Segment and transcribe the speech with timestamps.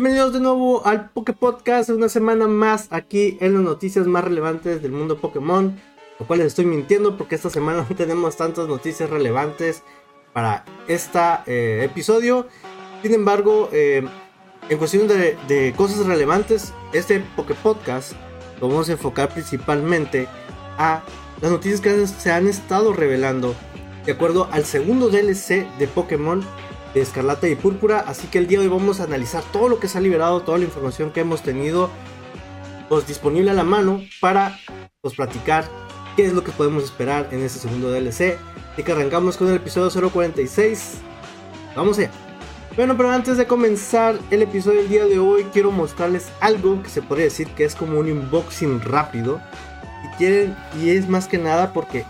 [0.00, 4.80] Bienvenidos de nuevo al Poké Podcast, una semana más aquí en las noticias más relevantes
[4.80, 5.78] del mundo Pokémon.
[6.18, 9.82] Lo cual les estoy mintiendo porque esta semana no tenemos tantas noticias relevantes
[10.32, 12.46] para este episodio.
[13.02, 14.02] Sin embargo, eh,
[14.70, 18.14] en cuestión de, de, cosas relevantes, este Poké Podcast
[18.58, 20.28] lo vamos a enfocar principalmente
[20.78, 21.02] a
[21.42, 23.54] las noticias que se han estado revelando
[24.06, 26.42] de acuerdo al segundo DLC de Pokémon
[26.94, 28.04] de Escarlata y Púrpura.
[28.06, 30.40] Así que el día de hoy vamos a analizar todo lo que se ha liberado,
[30.42, 31.90] toda la información que hemos tenido
[32.88, 34.58] pues, disponible a la mano para
[35.00, 35.64] pues, platicar
[36.16, 38.38] qué es lo que podemos esperar en este segundo DLC.
[38.72, 40.94] Así que arrancamos con el episodio 046.
[41.76, 42.10] Vamos allá.
[42.76, 46.88] Bueno, pero antes de comenzar el episodio del día de hoy, quiero mostrarles algo que
[46.88, 49.40] se podría decir que es como un unboxing rápido.
[50.04, 52.04] Y quieren, y es más que nada porque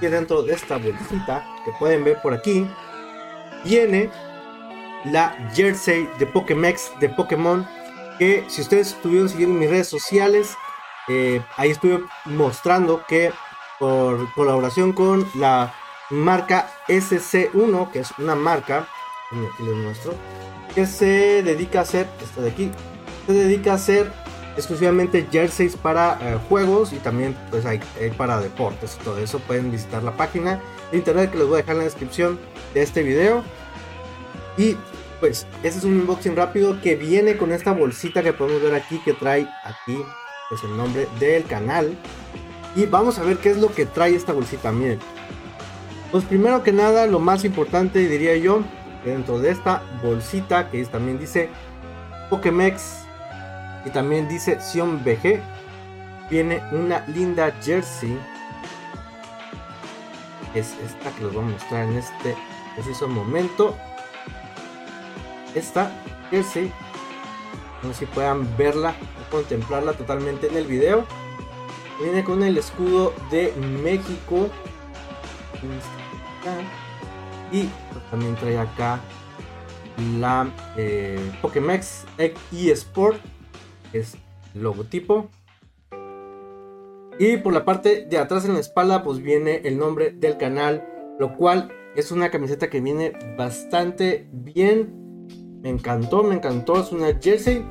[0.00, 2.66] dentro de esta bolsita que pueden ver por aquí,
[3.64, 4.10] viene
[5.12, 7.66] la jersey de Pokémex de Pokémon.
[8.18, 10.56] Que si ustedes estuvieron siguiendo mis redes sociales,
[11.08, 13.32] eh, ahí estuve mostrando que
[13.78, 15.74] por colaboración con la
[16.10, 18.88] marca SC1, que es una marca,
[19.30, 20.14] aquí les muestro,
[20.74, 22.70] que se dedica a hacer, esta de aquí,
[23.26, 24.10] se dedica a hacer
[24.56, 27.80] exclusivamente jerseys para eh, juegos y también pues hay,
[28.16, 29.38] para deportes y todo eso.
[29.40, 30.60] Pueden visitar la página
[30.90, 32.38] de internet que les voy a dejar en la descripción
[32.74, 33.42] de este video.
[34.56, 34.76] Y
[35.20, 39.00] pues este es un unboxing rápido que viene con esta bolsita que podemos ver aquí
[39.04, 39.98] que trae aquí
[40.48, 41.96] pues el nombre del canal.
[42.74, 44.70] Y vamos a ver qué es lo que trae esta bolsita.
[44.70, 44.98] Miren.
[46.12, 48.62] Pues primero que nada, lo más importante diría yo,
[49.04, 51.48] dentro de esta bolsita que también dice
[52.30, 53.02] Pokémex
[53.84, 55.40] y también dice Sion BG,
[56.30, 58.18] viene una linda jersey.
[60.54, 62.36] Es esta que les voy a mostrar en este
[62.74, 63.76] preciso momento
[65.56, 65.90] esta
[66.30, 66.72] jersey.
[67.82, 68.94] No sé si puedan verla
[69.26, 71.04] o contemplarla totalmente en el video.
[72.00, 73.52] Viene con el escudo de
[73.82, 74.48] México.
[77.50, 77.68] Y
[78.10, 79.00] también trae acá
[80.18, 82.04] la eh, Pokémex
[82.52, 83.18] eSport,
[83.92, 84.16] es
[84.54, 85.30] logotipo.
[87.18, 90.86] Y por la parte de atrás en la espalda, pues viene el nombre del canal,
[91.18, 95.05] lo cual es una camiseta que viene bastante bien
[95.62, 96.80] me encantó, me encantó.
[96.80, 97.64] Es una jersey.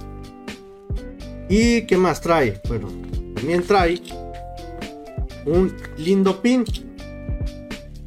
[1.50, 2.60] ¿Y qué más trae?
[2.68, 2.88] Bueno,
[3.36, 4.02] también trae
[5.46, 6.66] un lindo pin.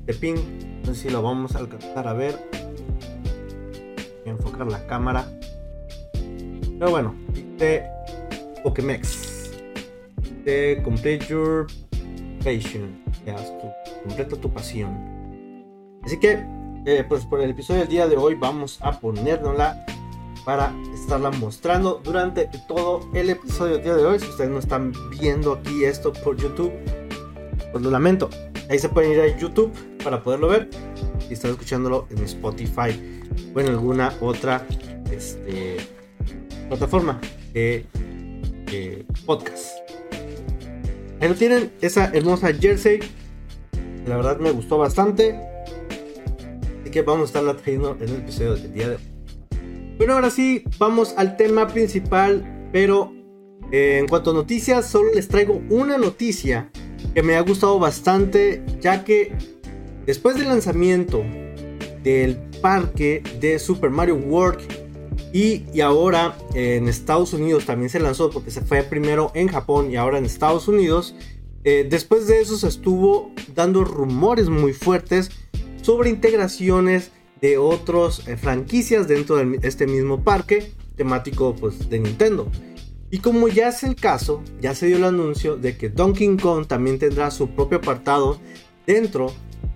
[0.07, 0.37] De pin.
[0.85, 2.39] No sé si lo vamos a alcanzar a ver.
[4.25, 5.27] Voy enfocar la cámara.
[6.79, 7.15] Pero bueno,
[7.59, 7.85] de
[8.63, 9.53] Pokémex.
[10.45, 11.67] De Complete Your
[12.43, 13.03] Passion.
[14.05, 15.19] completa tu pasión.
[16.03, 16.58] Así que
[16.91, 19.85] eh, pues por el episodio del día de hoy vamos a ponérnosla
[20.47, 24.19] para estarla mostrando durante todo el episodio del día de hoy.
[24.19, 26.73] Si ustedes no están viendo aquí esto por YouTube,
[27.73, 28.31] pues lo lamento.
[28.71, 29.71] Ahí se pueden ir a YouTube
[30.03, 30.71] para poderlo ver
[31.29, 33.21] y estar escuchándolo en Spotify
[33.55, 34.67] o en alguna otra
[35.13, 35.77] este,
[36.69, 37.21] plataforma
[37.53, 37.85] de,
[39.27, 39.77] podcast.
[41.21, 43.01] Ahí lo tienen, esa hermosa jersey.
[44.07, 45.58] La verdad me gustó bastante
[46.91, 49.03] que vamos a estarla trayendo en el episodio del día de hoy.
[49.99, 53.13] Bueno, ahora sí, vamos al tema principal, pero
[53.73, 56.71] eh, en cuanto a noticias, solo les traigo una noticia
[57.15, 59.33] que me ha gustado bastante, ya que
[60.07, 61.25] después del lanzamiento
[62.03, 64.61] del parque de Super Mario World
[65.33, 69.91] y, y, ahora en Estados Unidos también se lanzó porque se fue primero en Japón
[69.91, 71.15] y ahora en Estados Unidos.
[71.65, 75.31] Eh, después de eso se estuvo dando rumores muy fuertes
[75.83, 82.51] sobre integraciones de otras eh, franquicias dentro de este mismo parque temático pues, de Nintendo.
[83.11, 86.67] Y como ya es el caso, ya se dio el anuncio de que Donkey Kong
[86.67, 88.39] también tendrá su propio apartado
[88.87, 89.33] dentro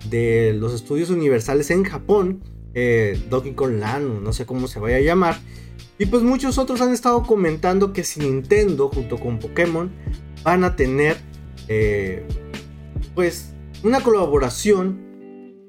[0.09, 2.43] de los estudios universales en Japón,
[2.75, 5.39] eh, Donkey Kong Land, no sé cómo se vaya a llamar.
[5.97, 9.91] Y pues muchos otros han estado comentando que si Nintendo junto con Pokémon
[10.43, 11.17] van a tener
[11.67, 12.25] eh,
[13.15, 13.53] pues
[13.83, 15.12] una colaboración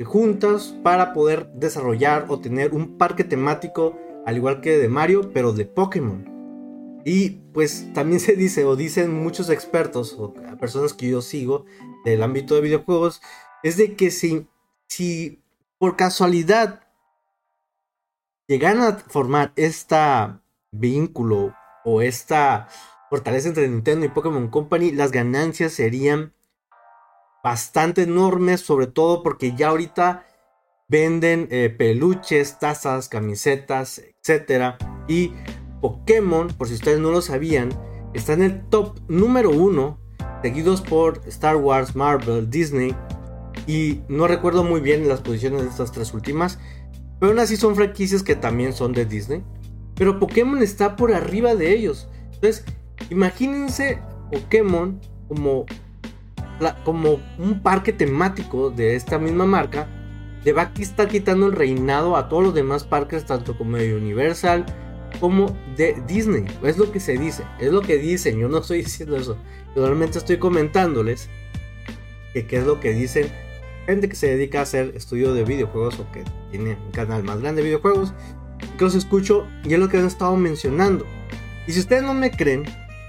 [0.03, 3.97] juntas para poder desarrollar o tener un parque temático
[4.27, 6.25] al igual que de Mario, pero de Pokémon.
[7.05, 11.67] Y pues también se dice o dicen muchos expertos o personas que yo sigo
[12.05, 13.21] del ámbito de videojuegos,
[13.63, 14.47] es de que si,
[14.89, 15.43] si
[15.79, 16.81] por casualidad
[18.49, 20.43] llegan a formar esta
[20.73, 21.55] vínculo
[21.85, 22.69] o esta
[23.11, 26.33] fortaleza entre Nintendo y Pokémon Company, las ganancias serían
[27.45, 30.27] bastante enormes, sobre todo porque ya ahorita
[30.89, 34.79] venden eh, peluches, tazas, camisetas, etcétera.
[35.07, 35.33] Y
[35.83, 37.69] Pokémon, por si ustedes no lo sabían,
[38.15, 40.01] está en el top número uno,
[40.43, 42.97] seguidos por Star Wars, Marvel, Disney,
[43.67, 46.59] y no recuerdo muy bien las posiciones de estas tres últimas,
[47.21, 49.45] pero aún así son franquicias que también son de Disney.
[49.97, 52.09] Pero Pokémon está por arriba de ellos.
[52.33, 52.65] Entonces,
[53.11, 54.01] imagínense
[54.33, 54.99] Pokémon
[55.29, 55.67] como,
[56.85, 59.89] como un parque temático de esta misma marca.
[60.45, 63.95] Le va a estar quitando el reinado a todos los demás parques, tanto como de
[63.95, 64.67] Universal
[65.21, 66.45] como de Disney.
[66.63, 68.39] Es lo que se dice, es lo que dicen.
[68.39, 69.37] Yo no estoy diciendo eso.
[69.75, 71.29] Yo realmente estoy comentándoles
[72.33, 73.29] que qué es lo que dicen
[73.87, 77.41] gente que se dedica a hacer estudio de videojuegos o que tiene un canal más
[77.41, 78.15] grande de videojuegos,
[78.79, 81.07] que los escucho y es lo que han estado mencionando.
[81.67, 82.65] Y si ustedes no me creen,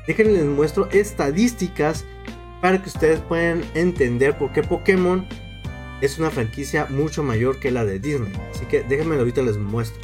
[0.07, 2.05] déjenme les muestro estadísticas
[2.65, 5.27] para que ustedes puedan entender por qué Pokémon
[6.01, 8.33] es una franquicia mucho mayor que la de Disney.
[8.51, 10.01] Así que déjenme ahorita les muestro.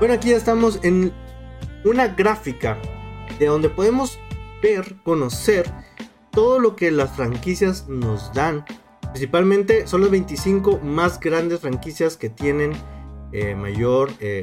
[0.00, 1.12] Bueno, aquí ya estamos en
[1.84, 2.76] una gráfica
[3.38, 4.18] de donde podemos
[4.64, 5.70] ver, conocer
[6.32, 8.64] todo lo que las franquicias nos dan
[9.12, 12.72] Principalmente son las 25 más grandes franquicias que tienen
[13.30, 14.40] eh, mayor eh,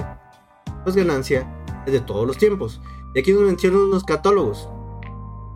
[0.85, 1.45] pues, ganancia
[1.85, 2.79] de todos los tiempos.
[3.13, 4.69] Y aquí nos mencionan unos catálogos.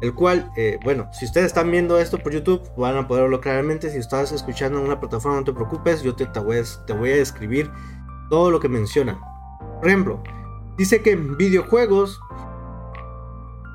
[0.02, 3.42] El cual, eh, bueno, si ustedes están viendo esto por YouTube, van a poder verlo
[3.42, 3.90] claramente.
[3.90, 6.94] Si estás escuchando en una plataforma, no te preocupes, yo te, te, voy, a, te
[6.94, 7.72] describir
[8.30, 9.20] todo lo que mencionan.
[9.80, 10.22] Por ejemplo,
[10.78, 12.20] dice que en videojuegos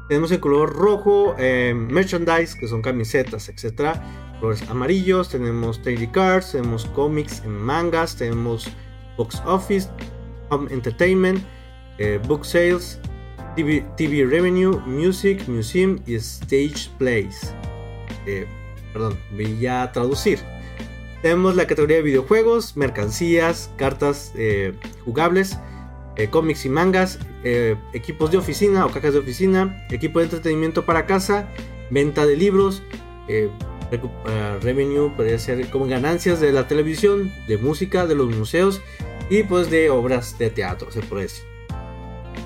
[0.09, 4.03] tenemos el color rojo, merchandise, que son camisetas, etcétera
[4.41, 8.69] colores amarillos, tenemos trading cards, tenemos cómics en mangas, tenemos
[9.17, 9.89] box office,
[10.49, 11.45] home entertainment,
[11.99, 12.99] eh, book sales,
[13.57, 17.55] TV, revenue, music, museum y stage plays.
[18.27, 18.47] Eh,
[18.93, 20.39] perdón, voy a traducir.
[21.23, 24.73] Tenemos la categoría de videojuegos, mercancías, cartas eh,
[25.05, 25.59] jugables,
[26.31, 27.19] cómics y mangas,
[27.95, 31.49] equipos de oficina o cajas de oficina, equipo de entretenimiento para casa,
[31.91, 32.83] venta de libros,
[34.61, 38.83] revenue podría ser como ganancias de la televisión, de música, de los museos
[39.31, 41.50] y pues de obras de teatro, se puede decir.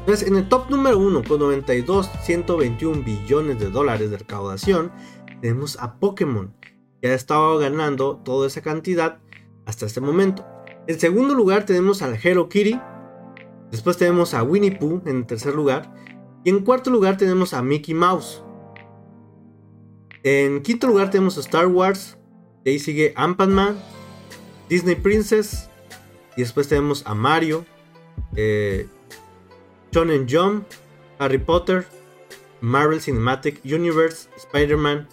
[0.05, 4.93] Entonces, en el top número 1 con 92, 121 billones de dólares de recaudación,
[5.41, 6.55] tenemos a Pokémon,
[7.01, 9.23] que ha estado ganando toda esa cantidad
[9.65, 10.45] hasta este momento.
[10.87, 12.79] En segundo lugar tenemos al Hello Kitty,
[13.71, 15.95] después tenemos a Winnie Pooh en tercer lugar,
[16.45, 18.45] y en cuarto lugar tenemos a Mickey Mouse.
[20.23, 22.19] En quinto lugar tenemos Star Wars.
[22.63, 23.79] De ahí sigue Ant-Man,
[24.69, 25.71] Disney Princess.
[26.37, 27.65] Y después tenemos a Mario,
[28.37, 28.87] eh,
[29.95, 30.67] Shonen Jump,
[31.21, 31.87] Harry Potter,
[32.61, 35.07] Marvel Cinematic Universe, Spider-Man,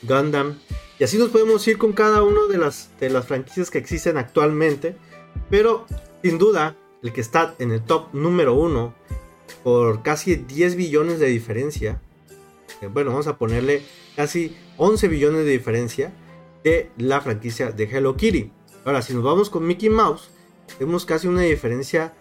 [0.00, 0.58] Gundam.
[0.98, 4.16] Y así nos podemos ir con cada una de las, de las franquicias que existen
[4.16, 4.96] actualmente.
[5.50, 5.84] Pero
[6.22, 8.94] sin duda, el que está en el top número uno
[9.62, 12.00] por casi 10 billones de diferencia.
[12.80, 13.82] Eh, bueno, vamos a ponerle
[14.16, 16.10] casi 11 billones de diferencia
[16.64, 18.50] de la franquicia de Hello Kitty.
[18.86, 20.30] Ahora, si nos vamos con Mickey Mouse,
[20.78, 22.14] tenemos casi una diferencia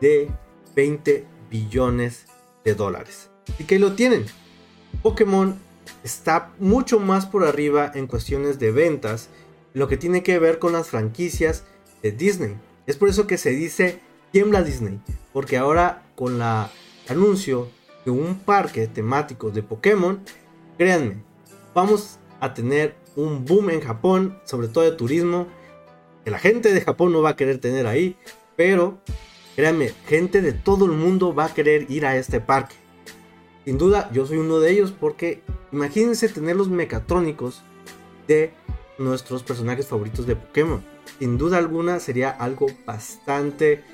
[0.00, 0.30] de
[0.76, 2.26] 20 billones
[2.64, 3.30] de dólares.
[3.58, 4.26] Y que lo tienen.
[5.02, 5.58] Pokémon
[6.04, 9.28] está mucho más por arriba en cuestiones de ventas,
[9.74, 11.64] lo que tiene que ver con las franquicias
[12.02, 12.56] de Disney.
[12.86, 14.00] Es por eso que se dice
[14.32, 15.00] tiembla Disney,
[15.32, 16.70] porque ahora con la
[17.08, 17.68] anuncio
[18.04, 20.20] de un parque temático de Pokémon
[20.80, 21.22] Créanme,
[21.74, 25.46] vamos a tener un boom en Japón, sobre todo de turismo,
[26.24, 28.16] que la gente de Japón no va a querer tener ahí,
[28.56, 28.98] pero
[29.60, 32.76] créanme, gente de todo el mundo va a querer ir a este parque.
[33.66, 37.60] Sin duda, yo soy uno de ellos porque imagínense tener los mecatrónicos
[38.26, 38.54] de
[38.96, 40.82] nuestros personajes favoritos de Pokémon.
[41.18, 43.84] Sin duda alguna sería algo bastante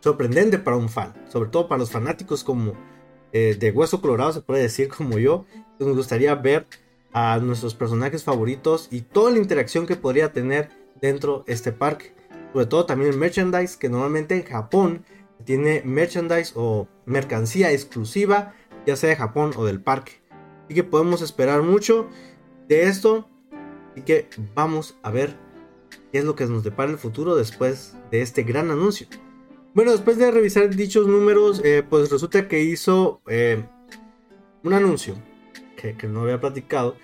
[0.00, 2.74] sorprendente para un fan, sobre todo para los fanáticos como
[3.32, 5.46] eh, de hueso colorado, se puede decir como yo.
[5.78, 6.66] Nos gustaría ver
[7.14, 10.68] a nuestros personajes favoritos y toda la interacción que podría tener
[11.00, 12.12] dentro de este parque.
[12.54, 15.04] Sobre todo también el merchandise, que normalmente en Japón
[15.44, 18.54] tiene merchandise o mercancía exclusiva,
[18.86, 20.22] ya sea de Japón o del parque.
[20.64, 22.08] Así que podemos esperar mucho
[22.68, 23.28] de esto.
[23.90, 25.36] Así que vamos a ver
[26.12, 29.08] qué es lo que nos depara el futuro después de este gran anuncio.
[29.74, 33.64] Bueno, después de revisar dichos números, eh, pues resulta que hizo eh,
[34.62, 35.16] un anuncio
[35.76, 36.96] que, no había platicado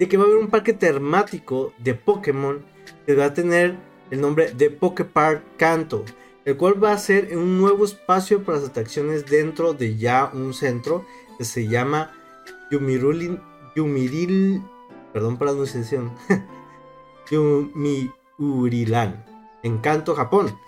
[0.00, 2.64] de que va a haber un parque temático de Pokémon
[3.06, 3.76] que va a tener
[4.10, 6.04] el nombre de Poképark Kanto,
[6.44, 10.54] el cual va a ser un nuevo espacio para las atracciones dentro de ya un
[10.54, 11.04] centro
[11.38, 12.12] que se llama
[12.70, 13.40] Yumirulin,
[13.74, 14.62] Yumiril,
[15.12, 16.12] perdón la pronunciación,
[17.30, 19.24] Yumiurilan,
[19.62, 20.58] en Kanto, Japón.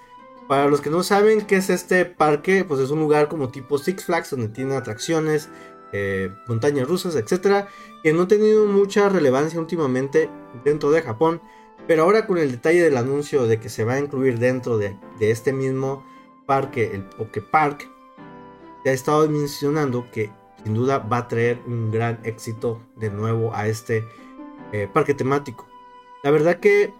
[0.48, 3.78] Para los que no saben qué es este parque, pues es un lugar como tipo
[3.78, 5.50] Six Flags donde tiene atracciones,
[5.92, 7.68] eh, montañas rusas, etcétera,
[8.02, 10.30] que no ha tenido mucha relevancia últimamente
[10.64, 11.40] dentro de Japón.
[11.88, 14.98] Pero ahora con el detalle del anuncio de que se va a incluir dentro de,
[15.20, 16.04] este mismo
[16.46, 17.90] parque, el Poke Park,
[18.84, 20.30] se ha estado mencionando que
[20.62, 24.04] sin duda va a traer un gran éxito de nuevo a este
[24.72, 25.66] eh, parque temático.
[26.22, 26.92] La verdad que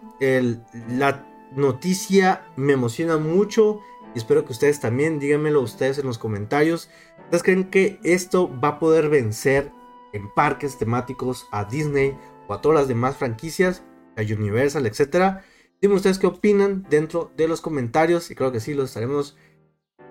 [0.89, 1.23] la
[1.55, 3.81] noticia me emociona mucho
[4.15, 6.89] y espero que ustedes también, díganmelo ustedes en los comentarios.
[7.25, 9.71] ¿Ustedes creen que esto va a poder vencer
[10.13, 12.17] en parques temáticos a Disney
[12.47, 13.83] o a todas las demás franquicias?
[14.25, 15.43] Universal, etcétera.
[15.81, 19.37] Dime ustedes qué opinan dentro de los comentarios y creo que sí los estaremos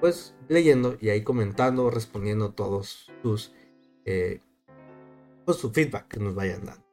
[0.01, 3.53] pues leyendo y ahí comentando, respondiendo todos sus
[4.05, 4.41] eh,
[5.45, 6.85] pues, su feedback que nos vayan dando.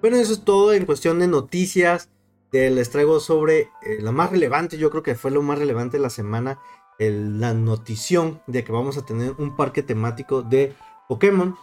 [0.00, 2.10] Bueno, eso es todo en cuestión de noticias.
[2.50, 6.02] les traigo sobre eh, la más relevante, yo creo que fue lo más relevante de
[6.02, 6.58] la semana,
[6.98, 10.74] la notición de que vamos a tener un parque temático de
[11.08, 11.56] Pokémon.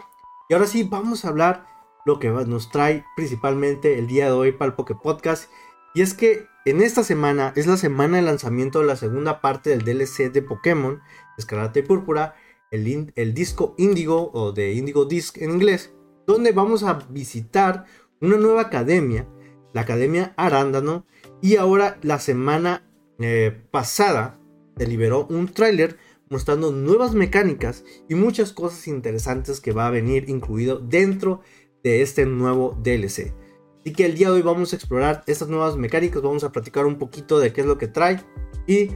[0.50, 1.66] Y ahora sí, vamos a hablar
[2.10, 5.48] lo que nos trae principalmente el día de hoy para el Poké Podcast.
[5.94, 9.70] Y es que en esta semana es la semana de lanzamiento de la segunda parte
[9.70, 11.02] del DLC de Pokémon,
[11.38, 12.34] Escarlata y Púrpura,
[12.72, 15.94] el, disco Indigo o de Indigo Disc en inglés,
[16.26, 17.86] donde vamos a visitar
[18.22, 19.28] una nueva academia,
[19.74, 21.06] la Academia Arándano,
[21.44, 22.90] y ahora la semana
[23.20, 24.40] eh, pasada
[24.78, 25.98] se liberó un tráiler
[26.30, 32.26] mostrando nuevas mecánicas y muchas cosas interesantes que va a venir incluido dentro de este
[32.26, 33.34] nuevo DLC.
[33.80, 36.86] Así que el día de hoy vamos a explorar estas nuevas mecánicas, vamos a platicar
[36.86, 38.20] un poquito de qué es lo que trae
[38.68, 38.90] y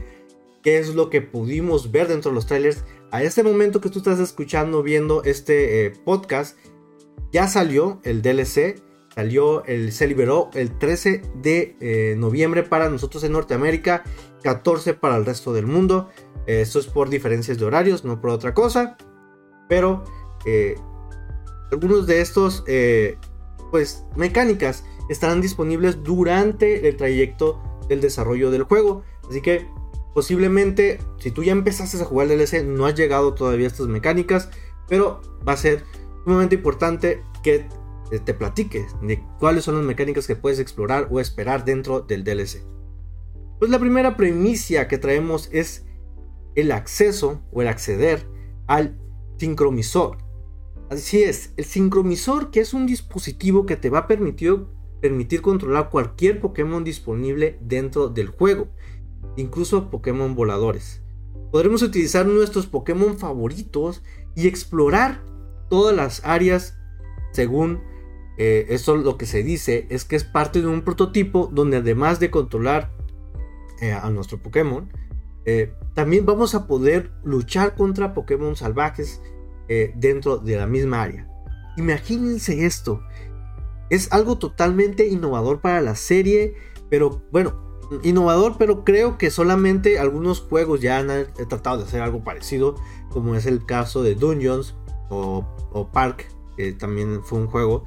[0.62, 2.84] qué es lo que pudimos ver dentro de los trailers.
[3.10, 6.58] A este momento que tú estás escuchando, viendo este eh, podcast,
[7.32, 8.82] ya salió el DLC,
[9.14, 14.04] salió, el, se liberó el 13 de eh, noviembre para nosotros en Norteamérica,
[14.42, 16.10] 14 para el resto del mundo.
[16.46, 18.96] esto es por diferencias de horarios, no por otra cosa,
[19.68, 20.04] pero
[20.44, 20.76] eh,
[21.74, 23.18] algunos de estos, eh,
[23.70, 29.02] pues, mecánicas estarán disponibles durante el trayecto del desarrollo del juego.
[29.28, 29.66] Así que
[30.14, 34.48] posiblemente, si tú ya empezaste a jugar DLC, no has llegado todavía a estas mecánicas,
[34.88, 35.84] pero va a ser
[36.24, 37.66] sumamente importante que
[38.24, 42.62] te platique de cuáles son las mecánicas que puedes explorar o esperar dentro del DLC.
[43.58, 45.84] Pues la primera premisa que traemos es
[46.54, 48.28] el acceso o el acceder
[48.66, 48.98] al
[49.38, 50.23] sincromisor.
[50.90, 54.66] Así es, el sincromisor que es un dispositivo que te va a permitir,
[55.00, 58.68] permitir controlar cualquier Pokémon disponible dentro del juego,
[59.36, 61.02] incluso Pokémon voladores.
[61.50, 64.02] Podremos utilizar nuestros Pokémon favoritos
[64.34, 65.24] y explorar
[65.70, 66.76] todas las áreas
[67.32, 67.80] según
[68.36, 72.20] eh, eso lo que se dice es que es parte de un prototipo donde además
[72.20, 72.92] de controlar
[73.80, 74.90] eh, a nuestro Pokémon,
[75.44, 79.20] eh, también vamos a poder luchar contra Pokémon salvajes
[79.68, 81.28] eh, dentro de la misma área.
[81.76, 83.00] Imagínense esto.
[83.90, 86.54] Es algo totalmente innovador para la serie,
[86.88, 87.64] pero bueno,
[88.02, 92.76] innovador, pero creo que solamente algunos juegos ya han eh, tratado de hacer algo parecido,
[93.10, 94.74] como es el caso de Dungeons
[95.10, 95.46] o,
[95.92, 97.84] Park, que también fue un juego.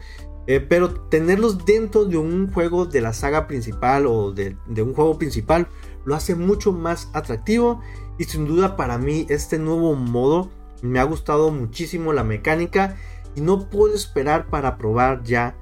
[0.47, 5.17] Eh, pero tenerlos dentro de un juego de la saga principal o de, un juego
[5.17, 5.67] principal
[6.05, 7.81] lo hace mucho más atractivo
[8.17, 10.49] y sin duda para mí este nuevo modo
[10.81, 12.95] me ha gustado muchísimo la mecánica
[13.35, 15.55] y no puedo esperar para probar ya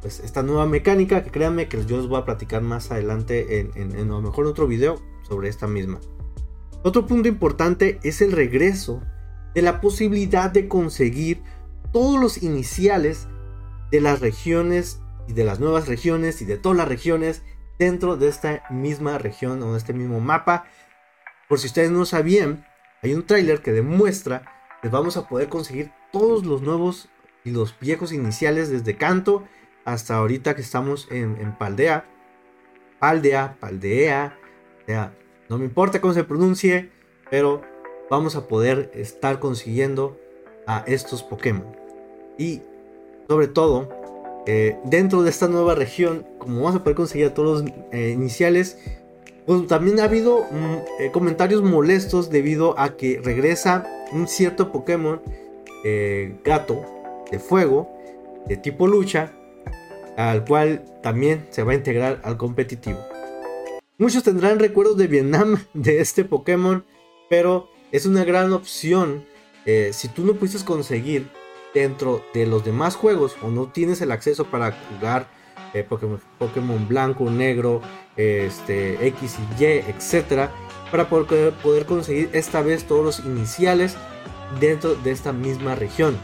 [0.00, 3.92] pues, esta nueva mecánica que créanme que yo les voy a platicar más adelante en,
[3.96, 6.00] a lo mejor otro video sobre esta misma.
[6.82, 9.02] Otro punto importante es el regreso
[9.54, 11.42] de la posibilidad de conseguir
[11.92, 13.28] todos los iniciales
[13.90, 17.42] de las regiones y de las nuevas regiones y de todas las regiones
[17.78, 20.64] dentro de esta misma región o de este mismo mapa.
[21.48, 22.66] Por si ustedes no sabían,
[23.02, 24.51] hay un tráiler que demuestra
[24.82, 27.08] les vamos a poder conseguir todos los nuevos
[27.44, 29.44] y los viejos iniciales desde Canto
[29.84, 32.04] hasta ahorita que estamos en, Paldea.
[32.98, 34.38] Paldea, Paldea.
[35.48, 36.90] no me importa cómo se pronuncie,
[37.30, 37.62] pero
[38.10, 40.18] vamos a poder estar consiguiendo
[40.66, 41.76] a estos Pokémon.
[42.38, 42.62] Y
[43.28, 43.88] sobre todo,
[44.46, 48.10] eh, dentro de esta nueva región, como vamos a poder conseguir a todos los eh,
[48.10, 48.78] iniciales,
[49.46, 55.20] pues también ha habido mm, eh, comentarios molestos debido a que regresa un cierto Pokémon
[55.84, 56.84] eh, gato
[57.30, 57.90] de fuego
[58.46, 59.32] de tipo lucha
[60.16, 63.00] al cual también se va a integrar al competitivo.
[63.98, 66.84] Muchos tendrán recuerdos de Vietnam de este Pokémon,
[67.30, 69.24] pero es una gran opción
[69.64, 71.28] eh, si tú no pudiste conseguir
[71.74, 75.28] dentro de los demás juegos o no tienes el acceso para jugar
[75.74, 75.86] eh,
[76.38, 77.80] Pokémon, blanco, negro,
[78.16, 80.50] este, X y Y, etcétera,
[80.90, 83.96] para poder, poder conseguir esta vez todos los iniciales
[84.60, 86.16] dentro de esta misma región.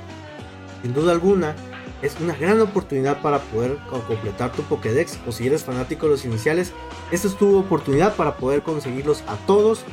[0.83, 1.55] Sin duda alguna,
[2.03, 3.77] es una gran oportunidad para poder
[4.07, 6.73] completar tu Pokédex o si eres fanático de los iniciales,
[7.11, 9.85] esta es tu oportunidad para poder conseguirlos a todos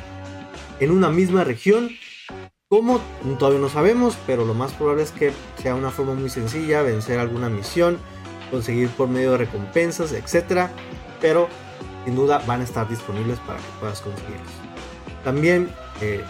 [0.78, 1.90] en una misma región.
[2.68, 3.00] ¿Cómo?
[3.38, 7.18] Todavía no sabemos, pero lo más probable es que sea una forma muy sencilla, vencer
[7.18, 7.98] alguna misión,
[8.50, 10.68] conseguir por medio de recompensas, etc.
[11.20, 11.48] Pero
[12.04, 14.52] sin duda van a estar disponibles para que puedas conseguirlos.
[15.24, 15.68] También,
[16.00, 16.24] eh,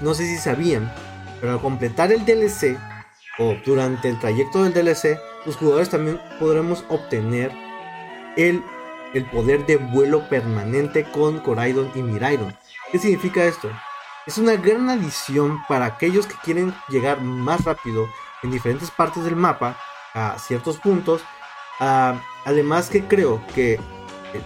[0.00, 0.92] no sé si sabían,
[1.40, 2.78] pero al completar el DLC
[3.38, 7.50] o durante el trayecto del DLC, los jugadores también podremos obtener
[8.36, 8.62] el,
[9.14, 12.56] el poder de vuelo permanente con Coraidon y Miraidon.
[12.92, 13.70] ¿Qué significa esto?
[14.26, 18.06] Es una gran adición para aquellos que quieren llegar más rápido
[18.42, 19.76] en diferentes partes del mapa
[20.14, 21.22] a ciertos puntos.
[21.78, 23.78] además que creo que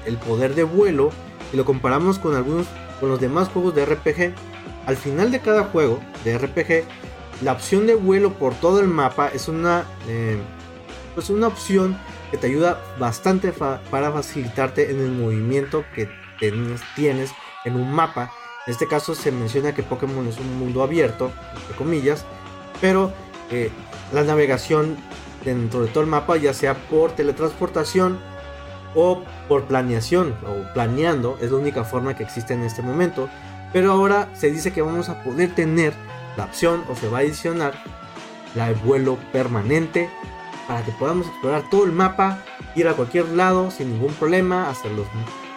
[0.06, 1.10] el, poder de vuelo,
[1.50, 2.66] si lo comparamos con algunos
[3.00, 4.34] con los demás juegos de RPG,
[4.86, 6.84] al final de cada juego de RPG
[7.42, 10.38] la opción de vuelo por todo el mapa es una, eh,
[11.14, 11.98] pues una opción
[12.30, 16.08] que te ayuda bastante para facilitarte en el movimiento que
[16.94, 17.30] tienes
[17.64, 18.32] en un mapa.
[18.66, 22.24] En este caso se menciona que Pokémon es un mundo abierto, entre comillas,
[22.80, 23.12] pero
[23.50, 23.70] eh,
[24.12, 24.96] la navegación
[25.44, 28.18] dentro de todo el mapa, ya sea por teletransportación
[28.94, 33.28] o por planeación o planeando, es la única forma que existe en este momento.
[33.72, 35.92] Pero ahora se dice que vamos a poder tener
[36.36, 37.74] la opción o se va a adicionar
[38.54, 40.08] la de vuelo permanente
[40.68, 42.38] para que podamos explorar todo el mapa,
[42.74, 45.06] ir a cualquier lado sin ningún problema, hasta los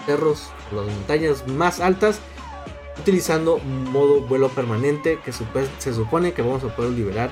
[0.05, 2.19] cerros, las montañas más altas,
[2.99, 7.29] utilizando modo vuelo permanente que se supone que vamos a poder liberar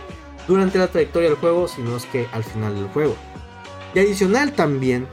[0.47, 3.15] durante la trayectoria del juego, si no es que al final del juego.
[3.93, 5.07] Y adicional también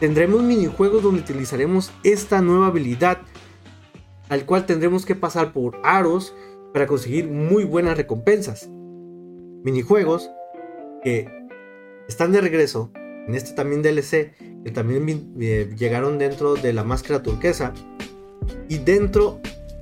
[0.00, 3.18] tendremos minijuegos donde utilizaremos esta nueva habilidad,
[4.28, 6.34] al cual tendremos que pasar por aros
[6.72, 8.68] para conseguir muy buenas recompensas.
[9.64, 10.30] Minijuegos
[11.04, 11.28] que
[12.08, 12.90] están de regreso
[13.26, 17.72] en este también DLC, que también eh, llegaron dentro de la máscara turquesa.
[18.68, 19.40] Y dentro,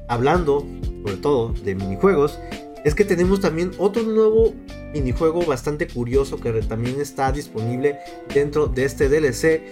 [0.08, 0.66] hablando
[1.02, 2.38] sobre todo de minijuegos,
[2.84, 4.54] es que tenemos también otro nuevo
[4.92, 7.98] minijuego bastante curioso que también está disponible
[8.34, 9.62] dentro de este DLC.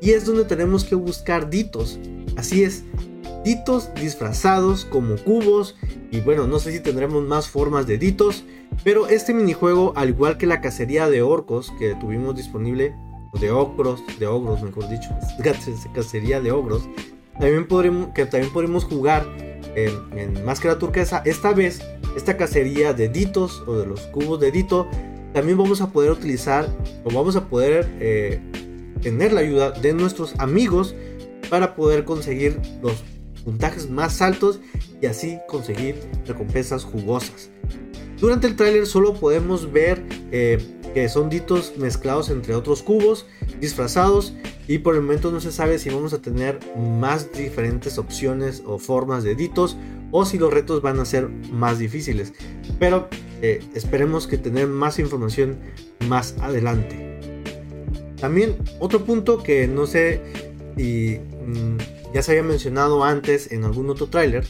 [0.00, 1.98] Y es donde tenemos que buscar ditos.
[2.36, 2.84] Así es,
[3.44, 5.76] ditos disfrazados como cubos
[6.10, 8.44] y bueno, no sé si tendremos más formas de ditos,
[8.84, 12.94] pero este minijuego, al igual que la cacería de orcos que tuvimos disponible,
[13.40, 15.10] de ogros, de ogros mejor dicho,
[15.94, 16.88] cacería de ogros,
[17.38, 19.26] también podremos, que también podremos jugar
[19.74, 21.22] en, máscara turquesa.
[21.24, 21.82] Esta vez,
[22.18, 24.88] esta cacería de ditos o de los cubos de dito,
[25.32, 26.68] también vamos a poder utilizar
[27.04, 28.40] o vamos a poder eh,
[29.00, 30.94] tener la ayuda de nuestros amigos
[31.48, 33.04] para poder conseguir los
[33.44, 34.60] puntajes más altos
[35.00, 35.94] y así conseguir
[36.26, 37.50] recompensas jugosas.
[38.18, 40.02] Durante el tráiler solo podemos ver
[40.32, 40.58] eh,
[40.92, 43.26] que son ditos mezclados entre otros cubos,
[43.60, 44.34] disfrazados,
[44.66, 48.78] y por el momento no se sabe si vamos a tener más diferentes opciones o
[48.78, 49.76] formas de ditos
[50.10, 52.32] o si los retos van a ser más difíciles.
[52.78, 53.08] Pero
[53.42, 55.58] eh, esperemos que tener más información
[56.06, 57.08] más adelante.
[58.20, 60.20] También otro punto que no sé
[60.76, 61.76] si mm,
[62.14, 64.46] ya se había mencionado antes en algún otro tráiler,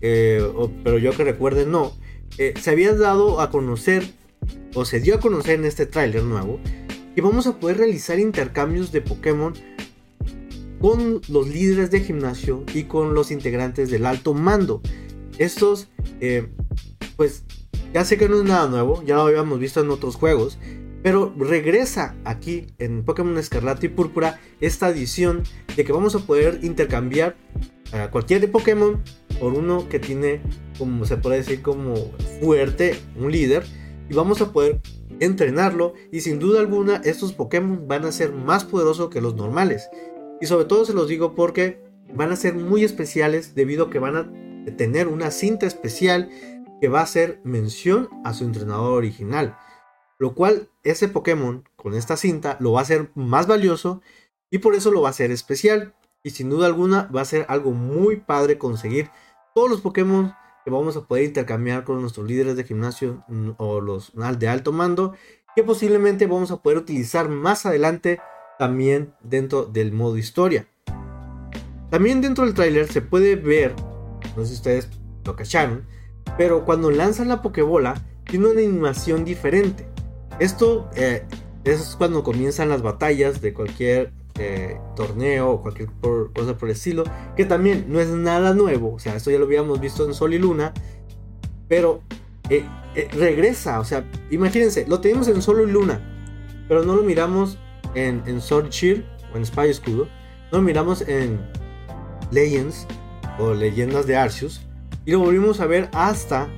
[0.00, 0.46] eh,
[0.84, 1.92] pero yo que recuerde no,
[2.38, 4.04] eh, se había dado a conocer,
[4.74, 6.60] o se dio a conocer en este tráiler nuevo,
[7.14, 9.54] que vamos a poder realizar intercambios de Pokémon
[10.80, 14.80] con los líderes de gimnasio y con los integrantes del alto mando.
[15.38, 15.88] Estos,
[16.20, 16.48] eh,
[17.16, 17.44] pues,
[17.92, 20.58] ya sé que no es nada nuevo, ya lo habíamos visto en otros juegos,
[21.02, 25.44] pero regresa aquí en Pokémon Escarlata y Púrpura esta edición
[25.76, 27.36] de que vamos a poder intercambiar
[27.92, 29.02] a cualquier Pokémon
[29.38, 30.40] por uno que tiene,
[30.78, 31.94] como se puede decir, como
[32.40, 33.64] fuerte, un líder.
[34.08, 34.80] Y vamos a poder
[35.20, 35.94] entrenarlo.
[36.10, 39.88] Y sin duda alguna, estos Pokémon van a ser más poderosos que los normales.
[40.40, 41.82] Y sobre todo se los digo porque
[42.14, 46.28] van a ser muy especiales debido a que van a tener una cinta especial
[46.80, 49.56] que va a hacer mención a su entrenador original.
[50.18, 54.02] Lo cual ese Pokémon con esta cinta lo va a hacer más valioso
[54.50, 55.94] y por eso lo va a hacer especial.
[56.22, 59.10] Y sin duda alguna va a ser algo muy padre conseguir
[59.54, 63.24] todos los Pokémon que vamos a poder intercambiar con nuestros líderes de gimnasio
[63.56, 65.14] o los de alto mando
[65.54, 68.20] que posiblemente vamos a poder utilizar más adelante
[68.58, 70.68] también dentro del modo historia.
[71.90, 73.74] También dentro del tráiler se puede ver,
[74.36, 74.88] no sé si ustedes
[75.24, 75.86] lo cacharon,
[76.36, 79.86] pero cuando lanzan la Pokébola tiene una animación diferente.
[80.38, 81.24] Esto eh,
[81.64, 87.04] es cuando comienzan las batallas de cualquier eh, torneo o cualquier cosa por el estilo.
[87.36, 88.94] Que también no es nada nuevo.
[88.94, 90.74] O sea, esto ya lo habíamos visto en Sol y Luna.
[91.68, 92.02] Pero
[92.50, 92.64] eh,
[93.12, 93.80] regresa.
[93.80, 96.00] O sea, imagínense, lo tenemos en Sol y Luna.
[96.68, 97.58] Pero no lo miramos
[97.96, 100.08] en, Sword Shield o en Spy Escudo.
[100.52, 101.40] Lo miramos en
[102.30, 102.86] Legends
[103.38, 104.60] o Leyendas de Arceus.
[105.04, 106.48] Y lo volvimos a ver hasta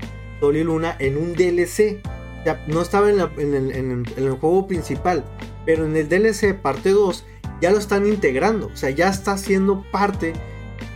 [0.41, 2.01] Sol y Luna en un DLC.
[2.41, 5.25] O sea, no estaba en, el, juego principal.
[5.65, 7.25] Pero en el DLC parte 2
[7.61, 8.67] ya lo están integrando.
[8.67, 10.33] O sea, ya está siendo parte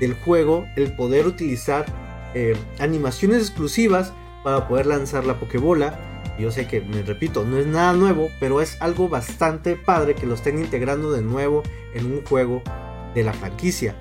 [0.00, 1.86] del juego el poder utilizar
[2.34, 6.11] eh, animaciones exclusivas para poder lanzar la Pokébola.
[6.38, 10.26] Yo sé que, me repito, no es nada nuevo, pero es algo bastante padre que
[10.26, 11.62] lo estén integrando de nuevo
[11.94, 12.62] en un juego
[13.14, 13.94] de la franquicia.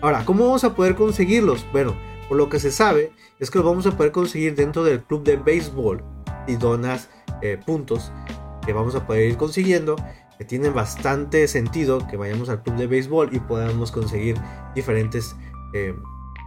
[0.00, 1.66] Ahora, ¿cómo vamos a poder conseguirlos?
[1.72, 1.94] Bueno,
[2.28, 5.24] por lo que se sabe es que los vamos a poder conseguir dentro del club
[5.24, 6.02] de béisbol
[6.46, 7.10] y donas
[7.42, 8.12] eh, puntos
[8.64, 9.96] que vamos a poder ir consiguiendo.
[10.38, 14.36] Que tiene bastante sentido que vayamos al club de béisbol y podamos conseguir
[14.74, 15.36] diferentes
[15.74, 15.94] eh,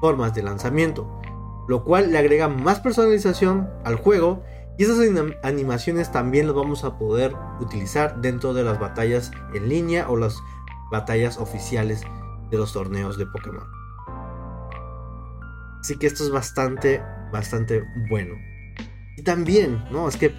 [0.01, 1.21] formas de lanzamiento.
[1.69, 4.43] Lo cual le agrega más personalización al juego
[4.77, 4.99] y esas
[5.43, 10.37] animaciones también las vamos a poder utilizar dentro de las batallas en línea o las
[10.91, 12.03] batallas oficiales
[12.51, 13.67] de los torneos de Pokémon.
[15.81, 18.35] Así que esto es bastante, bastante bueno.
[19.17, 20.07] Y también, ¿no?
[20.07, 20.33] Es que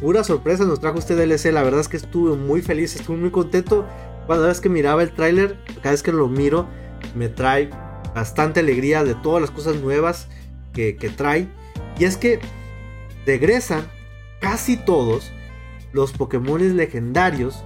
[0.00, 1.52] pura sorpresa nos trajo este DLC.
[1.52, 3.86] La verdad es que estuve muy feliz, estuve muy contento.
[4.28, 6.68] Cada vez que miraba el tráiler, cada vez que lo miro,
[7.16, 7.70] me trae
[8.14, 10.28] bastante alegría de todas las cosas nuevas
[10.72, 11.48] que, que trae.
[11.98, 12.38] Y es que
[13.28, 13.86] regresan
[14.40, 15.32] casi todos
[15.92, 17.62] los Pokémon legendarios.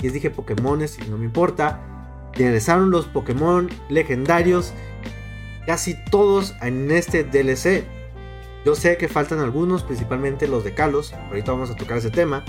[0.00, 1.88] Y les dije Pokémon y no me importa
[2.34, 4.72] regresaron los Pokémon legendarios,
[5.66, 7.84] casi todos en este DLC.
[8.64, 12.44] Yo sé que faltan algunos, principalmente los de Kalos, ahorita vamos a tocar ese tema,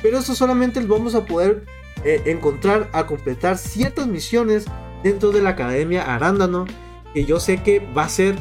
[0.00, 1.64] pero eso solamente los vamos a poder
[2.04, 4.64] eh, encontrar a completar ciertas misiones
[5.02, 6.64] dentro de la Academia Arándano,
[7.12, 8.36] que yo sé que va a ser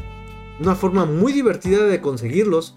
[0.59, 2.75] una forma muy divertida de conseguirlos,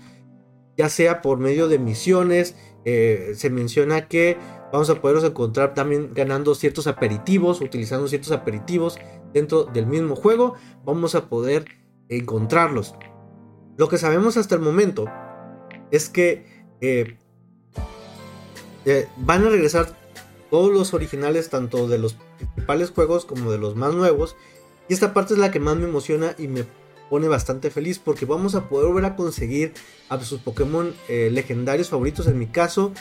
[0.77, 4.37] ya sea por medio de misiones, eh, se menciona que
[4.73, 8.99] vamos a poderlos encontrar también ganando ciertos aperitivos, utilizando ciertos aperitivos
[9.33, 11.65] dentro del mismo juego, vamos a poder
[12.09, 12.95] encontrarlos.
[13.77, 15.07] Lo que sabemos hasta el momento
[15.91, 17.17] es que eh,
[18.85, 19.97] eh, van a regresar
[20.51, 24.37] todos los originales, tanto de los principales juegos como de los más nuevos.
[24.89, 26.65] Y esta parte es la que más me emociona y me
[27.11, 29.75] pone bastante feliz porque vamos a poder volver a conseguir
[30.09, 32.27] a sus Pokémon eh, legendarios favoritos.
[32.27, 32.93] En mi caso,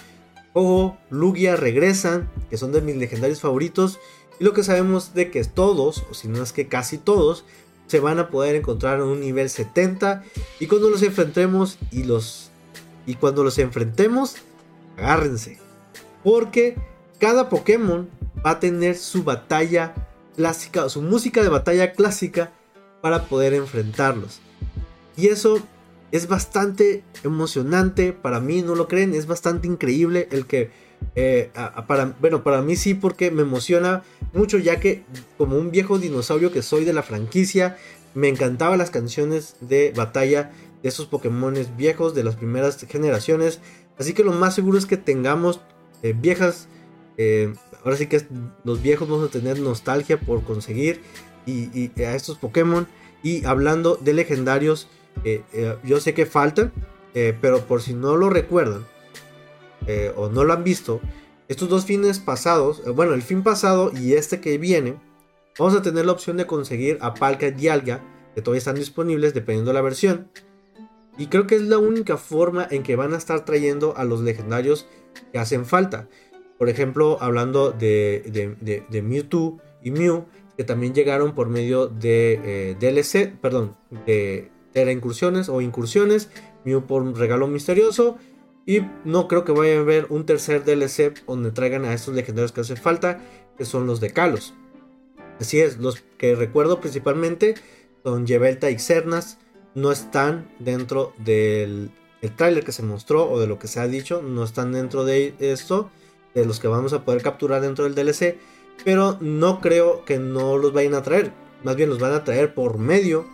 [0.54, 4.00] Ojo, Lugia regresan, que son de mis legendarios favoritos.
[4.40, 7.44] Y lo que sabemos de que todos, o si no es que casi todos,
[7.88, 10.24] se van a poder encontrar en un nivel 70.
[10.60, 12.52] Y cuando los enfrentemos y los.
[13.08, 14.36] Y cuando los enfrentemos,
[14.96, 15.58] agárrense.
[16.24, 16.76] Porque
[17.20, 18.08] cada Pokémon
[18.46, 19.94] va a tener su batalla
[20.36, 22.52] clásica, su música de batalla clásica
[23.04, 24.40] para poder enfrentarlos.
[25.18, 25.60] Y eso
[26.14, 28.14] es bastante emocionante.
[28.14, 29.14] Para mí, ¿no lo creen?
[29.14, 30.72] Es bastante increíble el que...
[31.16, 31.52] Eh,
[31.86, 35.04] para, bueno, para mí sí, porque me emociona mucho, ya que
[35.38, 37.76] como un viejo dinosaurio que soy de la franquicia,
[38.14, 43.60] me encantaban las canciones de batalla de esos Pokémon viejos de las primeras generaciones.
[43.98, 45.60] Así que lo más seguro es que tengamos
[46.04, 46.70] eh, viejas.
[47.18, 48.26] Eh, ahora sí que
[48.64, 51.02] los viejos vamos a tener nostalgia por conseguir
[51.46, 52.88] y a estos Pokémon.
[53.24, 54.90] Y hablando de legendarios,
[55.24, 56.74] eh, eh, yo sé que faltan,
[57.14, 58.86] eh, pero por si no lo recuerdan
[60.16, 61.02] o no lo han visto,
[61.50, 64.96] estos dos fines pasados, bueno, el fin pasado y este que viene,
[65.60, 68.02] vamos a tener la opción de conseguir a Palka y Dialga,
[68.34, 70.30] que todavía están disponibles dependiendo de la versión.
[71.18, 74.22] Y creo que es la única forma en que van a estar trayendo a los
[74.22, 74.88] legendarios
[75.34, 76.08] que hacen falta.
[76.58, 78.56] Por ejemplo, hablando de,
[78.90, 80.28] de, Mewtwo y Mew,
[80.58, 86.30] que también llegaron por medio de DLC, perdón, de era incursiones o incursiones,
[86.66, 88.18] Mew por un regalo misterioso.
[88.66, 92.54] Y no creo que vaya a haber un tercer DLC donde traigan a estos legendarios
[92.54, 93.20] que hace falta,
[93.58, 94.54] que son los de Kalos.
[95.40, 97.56] Así es, los que recuerdo principalmente
[98.04, 99.38] son Yvelta y Xernas.
[99.76, 103.88] No están dentro del el tráiler que se mostró o de lo que se ha
[103.88, 104.22] dicho.
[104.22, 105.90] No están dentro de esto,
[106.34, 108.38] de los que vamos a poder capturar dentro del DLC.
[108.84, 111.34] Pero no creo que no los vayan a traer.
[111.64, 113.26] Más bien los van a traer por medio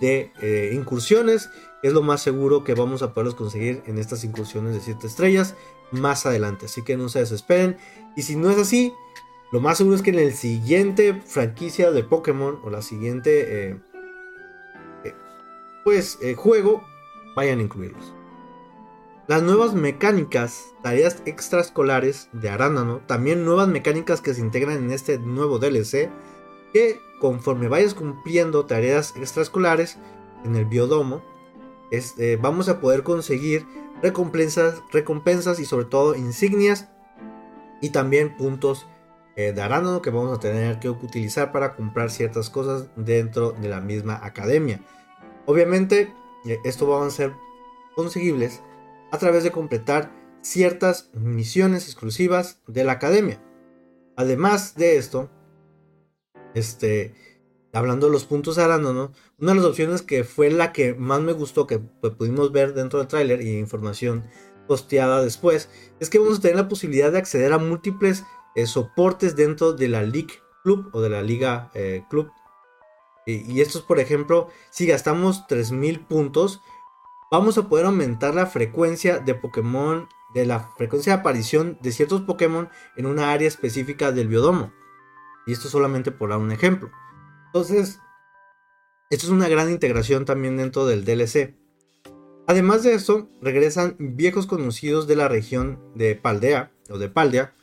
[0.00, 1.50] de eh, incursiones.
[1.82, 5.54] Es lo más seguro que vamos a poder conseguir en estas incursiones de 7 estrellas
[5.90, 6.66] más adelante.
[6.66, 7.76] Así que no se desesperen.
[8.16, 8.92] Y si no es así,
[9.52, 13.80] lo más seguro es que en el siguiente franquicia de Pokémon o la siguiente eh,
[15.04, 15.14] eh,
[15.84, 16.82] pues juego
[17.34, 18.19] vayan a incluirlos.
[19.30, 25.20] Las nuevas mecánicas, tareas extraescolares de Arándano, también nuevas mecánicas que se integran en este
[25.20, 26.10] nuevo DLC,
[26.72, 29.98] que conforme vayas cumpliendo tareas extraescolares
[30.44, 31.22] en el biodomo,
[31.92, 33.68] este, vamos a poder conseguir
[34.02, 36.88] recompensas, recompensas y sobre todo insignias
[37.80, 38.88] y también puntos
[39.36, 43.68] eh, de arándano que vamos a tener que utilizar para comprar ciertas cosas dentro de
[43.68, 44.80] la misma academia.
[45.46, 46.12] Obviamente
[46.46, 47.32] eh, esto va a ser
[47.94, 48.60] conseguibles
[49.12, 53.42] a través de completar ciertas misiones exclusivas de la academia.
[54.16, 55.30] Además de esto,
[56.54, 57.14] este,
[57.72, 61.32] hablando de los puntos arándano, una de las opciones que fue la que más me
[61.32, 64.24] gustó, que pues, pudimos ver dentro del tráiler y información
[64.66, 65.68] posteada después,
[65.98, 69.88] es que vamos a tener la posibilidad de acceder a múltiples eh, soportes dentro de
[69.88, 72.30] la League Club o de la Liga eh, Club.
[73.26, 76.60] Y, y estos, por ejemplo, si gastamos 3000 puntos,
[77.30, 82.22] vamos a poder aumentar la frecuencia de Pokémon, de la frecuencia de aparición de ciertos
[82.22, 84.72] Pokémon en una área específica del biodomo.
[85.46, 86.90] Y esto solamente por dar un ejemplo.
[87.46, 88.00] Entonces,
[89.10, 91.54] esto es una gran integración también dentro del DLC.
[92.46, 97.54] Además de esto, regresan viejos conocidos de la región de Paldea o de Paldea,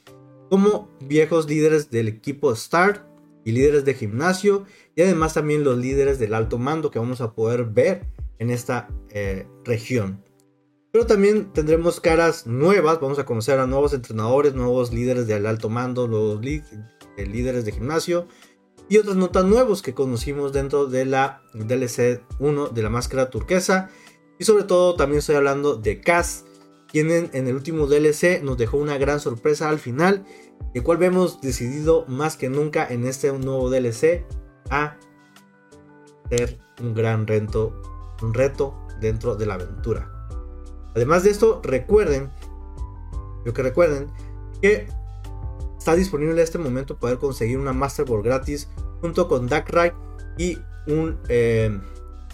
[0.50, 3.06] como viejos líderes del equipo Start
[3.44, 7.34] y líderes de gimnasio, y además también los líderes del alto mando que vamos a
[7.34, 8.06] poder ver
[8.40, 10.24] en esta eh, región.
[10.92, 15.70] Pero también tendremos caras nuevas, vamos a conocer a nuevos entrenadores, nuevos líderes del alto
[15.70, 18.28] mando, nuevos eh, líderes de gimnasio
[18.90, 23.30] y otros no tan nuevos que conocimos dentro de la DLC 1 de la máscara
[23.30, 23.90] turquesa.
[24.40, 26.46] Y sobre todo también estoy hablando de Cass,
[26.88, 30.26] quien en, el último DLC nos dejó una gran sorpresa al final,
[30.74, 34.26] el cual vemos decidido más que nunca en este nuevo DLC
[34.70, 34.98] a
[36.30, 37.82] ser un gran reto,
[38.22, 40.12] un reto dentro de la aventura.
[40.96, 42.32] Además de esto, recuerden,
[43.46, 44.08] yo que recuerden,
[44.62, 44.88] que
[45.78, 48.68] está disponible en este momento poder conseguir una Master Ball gratis
[49.02, 49.94] junto con Darkrai
[50.38, 51.80] y un eh,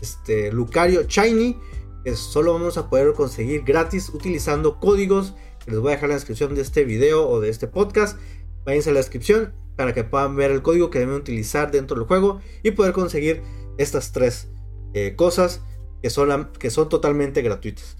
[0.01, 1.59] este, Lucario Shiny
[2.03, 6.09] que solo vamos a poder conseguir gratis utilizando códigos que les voy a dejar en
[6.09, 8.19] la descripción de este video o de este podcast.
[8.65, 12.07] Váyanse a la descripción para que puedan ver el código que deben utilizar dentro del
[12.07, 13.41] juego y poder conseguir
[13.77, 14.49] estas tres
[14.93, 15.61] eh, cosas
[16.03, 17.97] que son, que son totalmente gratuitas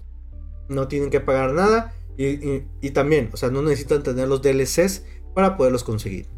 [0.68, 5.56] no tienen que pagar nada y, también, o sea, no necesitan tener los DLCs para
[5.56, 6.28] poderlos conseguir.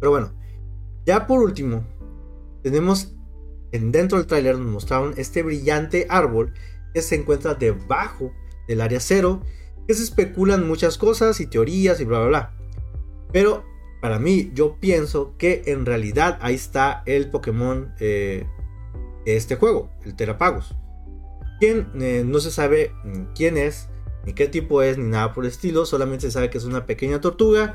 [0.00, 0.32] Pero bueno,
[1.04, 1.84] ya por último,
[2.62, 3.14] tenemos
[3.72, 6.54] en, dentro del tráiler nos mostraron este brillante árbol
[6.94, 8.32] que se encuentra debajo
[8.66, 9.42] del área cero,
[9.86, 12.52] que se especulan muchas cosas y teorías y bla bla bla.
[13.32, 13.64] Pero
[14.00, 18.46] para mí, yo pienso que en realidad ahí está el Pokémon eh,
[19.24, 20.74] este juego, el Terapagos.
[21.60, 23.88] Quien eh, no se sabe mm, quién es,
[24.24, 26.86] ni qué tipo es, ni nada por el estilo, solamente se sabe que es una
[26.86, 27.74] pequeña tortuga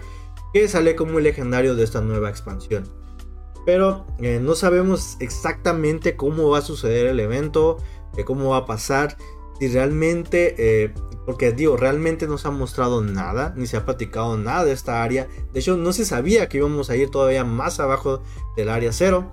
[0.53, 2.83] que sale como el legendario de esta nueva expansión.
[3.65, 7.77] Pero eh, no sabemos exactamente cómo va a suceder el evento,
[8.17, 9.17] eh, cómo va a pasar,
[9.59, 10.93] si realmente,
[11.25, 15.03] porque digo, realmente no se ha mostrado nada, ni se ha platicado nada de esta
[15.03, 15.27] área.
[15.53, 18.23] De hecho, no se sabía que íbamos a ir todavía más abajo
[18.55, 19.31] del área cero.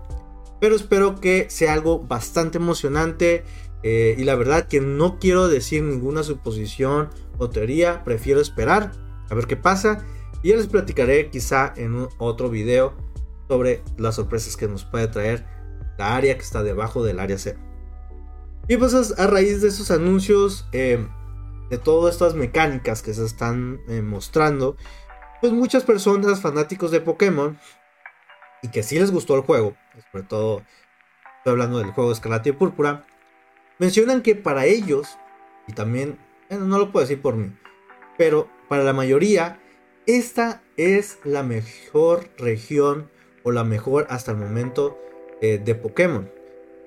[0.61, 3.45] Pero espero que sea algo bastante emocionante
[3.83, 8.93] eh, y la verdad que no quiero decir ninguna suposición o teoría, prefiero esperar
[9.31, 10.05] a ver qué pasa.
[10.43, 12.95] Y ya les platicaré quizá en otro video
[13.49, 15.47] sobre las sorpresas que nos puede traer
[15.99, 17.57] la área que está debajo del área C.
[18.69, 21.07] Y pues a raíz de esos anuncios, eh,
[21.71, 24.77] de todas estas mecánicas que se están eh, mostrando,
[25.41, 27.59] pues muchas personas fanáticos de Pokémon
[28.67, 29.77] y que sí les gustó el juego,
[30.11, 30.63] sobre todo
[31.39, 33.07] estoy hablando del juego Escarlata y Púrpura,
[33.79, 35.19] Mencionan que para ellos,
[35.69, 37.53] y también, no lo puedo decir por mí,
[38.17, 39.61] pero para la mayoría,
[40.07, 43.11] esta es la mejor región
[43.43, 44.99] o la mejor hasta el momento
[45.43, 46.31] eh, de Pokémon.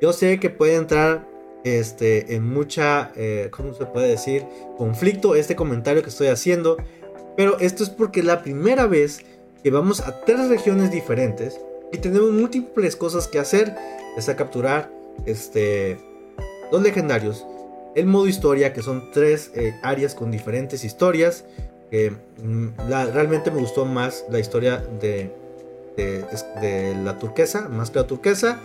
[0.02, 1.28] Yo sé que puede entrar
[1.64, 4.48] este, en mucha, eh, ¿cómo se puede decir?
[4.76, 6.78] Conflicto este comentario que estoy haciendo.
[7.38, 9.24] Pero esto es porque es la primera vez
[9.64, 11.60] que vamos a tres regiones diferentes
[11.92, 13.76] y tenemos múltiples cosas que hacer.
[14.18, 14.92] Es a capturar
[15.26, 15.98] este,
[16.72, 17.46] Dos legendarios.
[17.96, 21.46] El modo historia, que son tres eh, áreas con diferentes historias.
[21.90, 25.34] Que mm, realmente me gustó más la historia de,
[25.98, 28.60] de, la turquesa, más que la turquesa.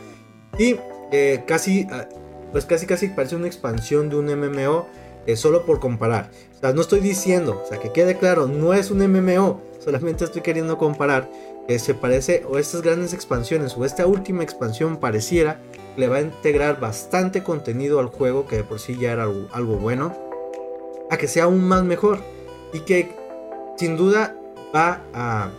[0.58, 0.76] Y
[1.10, 2.06] eh, casi, ah,
[2.52, 4.86] pues casi casi parece una expansión de un MMO.
[5.26, 6.30] Eh, solo por comparar.
[6.54, 9.62] O sea, no estoy diciendo, o sea, que quede claro, no es un MMO.
[9.82, 11.30] Solamente estoy queriendo comparar
[11.66, 15.60] que se parece, o estas grandes expansiones, o esta última expansión pareciera
[15.96, 19.76] le va a integrar bastante contenido al juego, que de por sí ya era algo,
[19.76, 20.14] bueno.
[21.10, 22.18] a que sea aún más mejor
[22.72, 23.14] y que
[23.76, 24.36] sin duda
[24.74, 25.50] va a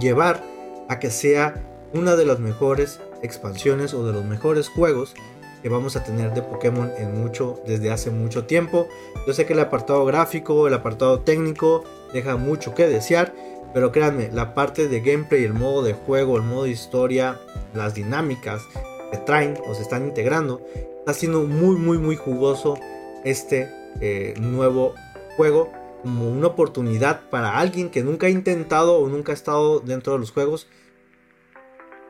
[0.00, 0.42] llevar
[0.88, 5.14] a que sea una de las mejores expansiones o de los mejores juegos
[5.62, 8.86] que vamos a tener de Pokémon en mucho desde hace mucho tiempo.
[9.26, 13.34] Yo sé que el apartado gráfico, el apartado técnico deja mucho que desear,
[13.76, 17.38] pero créanme, la parte de gameplay, el modo de juego, el modo de historia,
[17.74, 18.62] las dinámicas
[19.12, 20.66] que traen o se están integrando,
[21.00, 22.78] está siendo muy muy muy jugoso
[23.22, 23.68] este
[24.00, 24.94] eh, nuevo
[25.36, 30.14] juego como una oportunidad para alguien que nunca ha intentado o nunca ha estado dentro
[30.14, 30.68] de los juegos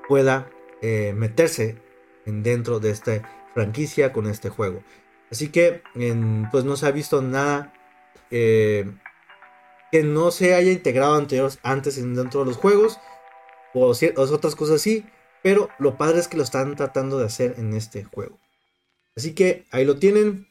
[0.06, 0.48] pueda
[0.82, 1.82] eh, meterse
[2.26, 4.84] en dentro de esta franquicia con este juego.
[5.32, 5.82] Así que
[6.52, 7.72] pues no se ha visto nada
[8.30, 8.88] eh,
[9.96, 12.98] que no se haya integrado anterior, antes dentro de los juegos
[13.72, 15.06] o, otras cosas así.
[15.42, 18.38] Pero lo padre es que lo están tratando de hacer en este juego.
[19.16, 20.48] Así que ahí lo tienen.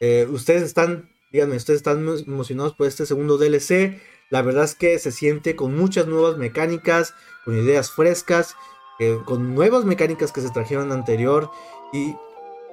[0.00, 4.00] Eh, ustedes están, díganme, ustedes están emocionados por este segundo DLC.
[4.30, 8.56] La verdad es que se siente con muchas nuevas mecánicas, con ideas frescas
[9.26, 11.52] con nuevas mecánicas que se trajeron anterior
[11.92, 12.16] y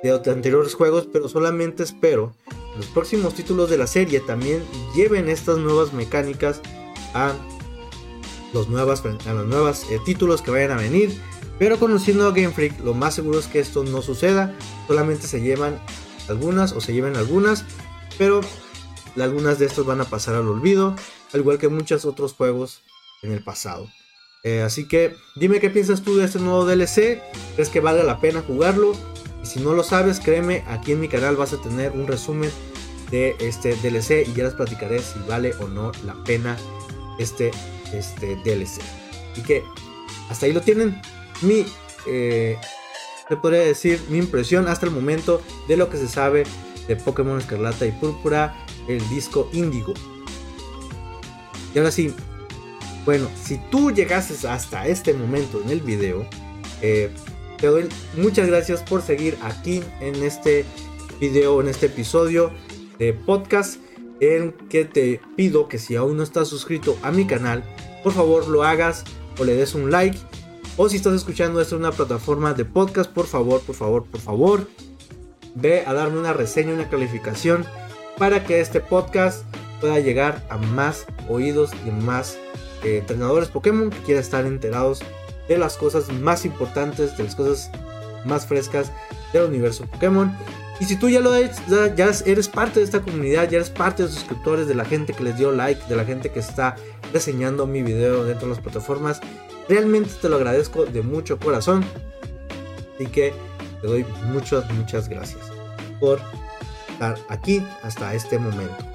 [0.01, 2.33] de anteriores juegos, pero solamente espero
[2.77, 4.63] los próximos títulos de la serie también
[4.95, 6.61] lleven estas nuevas mecánicas
[7.13, 7.33] a
[8.53, 11.19] los a los nuevos eh, títulos que vayan a venir.
[11.59, 14.55] Pero conociendo a Game Freak, lo más seguro es que esto no suceda.
[14.87, 15.79] Solamente se llevan
[16.27, 17.65] algunas o se lleven algunas.
[18.17, 18.41] Pero
[19.17, 20.95] algunas de estas van a pasar al olvido.
[21.33, 22.81] Al igual que muchos otros juegos
[23.21, 23.89] en el pasado.
[24.43, 27.21] Eh, así que dime qué piensas tú de este nuevo DLC.
[27.55, 28.93] ¿Crees que vale la pena jugarlo?
[29.45, 32.49] Y si no lo sabes, créeme, aquí en mi canal vas a tener un resumen
[33.11, 36.57] de este DLC y ya les platicaré si vale o no la pena
[37.19, 37.51] este,
[37.93, 38.81] este DLC.
[39.35, 39.61] Y que
[40.31, 40.99] hasta ahí lo tienen.
[41.43, 41.63] Mi,
[42.07, 42.57] eh,
[43.39, 46.43] podría decir, mi impresión hasta el momento de lo que se sabe
[46.87, 48.55] de Pokémon Escarlata y Púrpura,
[48.87, 49.93] el disco Índigo.
[51.75, 52.15] Y ahora sí,
[53.05, 56.25] bueno, si tú llegases hasta este momento en el video,
[56.81, 57.13] eh,
[57.57, 60.65] te doy muchas gracias por seguir aquí en este
[61.19, 62.51] video, en este episodio
[62.99, 63.79] de podcast,
[64.19, 67.63] en que te pido que si aún no estás suscrito a mi canal,
[68.03, 69.03] por favor lo hagas
[69.39, 70.17] o le des un like.
[70.77, 74.19] O si estás escuchando esto en una plataforma de podcast, por favor, por favor, por
[74.19, 74.67] favor,
[75.55, 77.65] ve a darme una reseña, una calificación
[78.17, 79.45] para que este podcast
[79.79, 82.37] pueda llegar a más oídos y más
[82.83, 85.01] eh, entrenadores Pokémon que quieran estar enterados
[85.47, 87.71] de las cosas más importantes, de las cosas
[88.25, 88.91] más frescas
[89.33, 90.35] del universo Pokémon.
[90.79, 91.31] Y si tú ya lo
[91.95, 95.13] ya eres parte de esta comunidad, ya eres parte de los suscriptores, de la gente
[95.13, 96.75] que les dio like, de la gente que está
[97.13, 99.21] reseñando mi video dentro de las plataformas,
[99.69, 101.85] realmente te lo agradezco de mucho corazón.
[102.95, 103.33] Así que
[103.81, 105.45] te doy muchas, muchas gracias
[105.99, 106.19] por
[106.89, 108.85] estar aquí hasta este momento.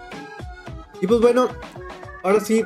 [1.01, 1.49] Y pues bueno,
[2.23, 2.63] ahora sí,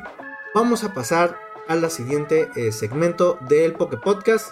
[0.55, 4.49] vamos a pasar a la siguiente eh, segmento del Poke Podcast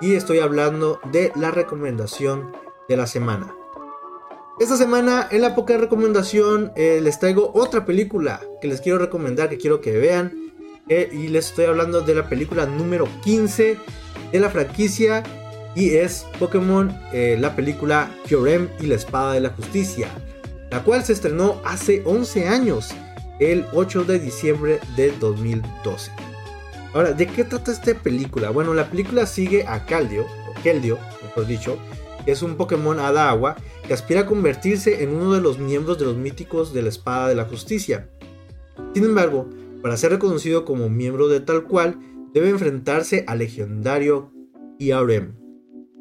[0.00, 2.52] y estoy hablando de la recomendación
[2.88, 3.54] de la semana.
[4.60, 9.48] Esta semana en la Poke Recomendación eh, les traigo otra película que les quiero recomendar,
[9.48, 10.52] que quiero que vean.
[10.88, 13.76] Eh, y les estoy hablando de la película número 15
[14.30, 15.24] de la franquicia
[15.74, 20.08] y es Pokémon, la película Kyurem y la Espada de la Justicia,
[20.70, 22.94] la cual se estrenó hace 11 años
[23.40, 26.25] el 8 de diciembre de 2012.
[26.96, 28.48] Ahora, ¿de qué trata esta película?
[28.48, 31.76] Bueno, la película sigue a Caldio, o Keldio, mejor dicho,
[32.24, 33.54] que es un Pokémon hada agua
[33.86, 37.28] que aspira a convertirse en uno de los miembros de los míticos de la Espada
[37.28, 38.08] de la Justicia.
[38.94, 39.46] Sin embargo,
[39.82, 41.98] para ser reconocido como miembro de tal cual,
[42.32, 44.32] debe enfrentarse al legendario
[44.78, 45.34] IRM.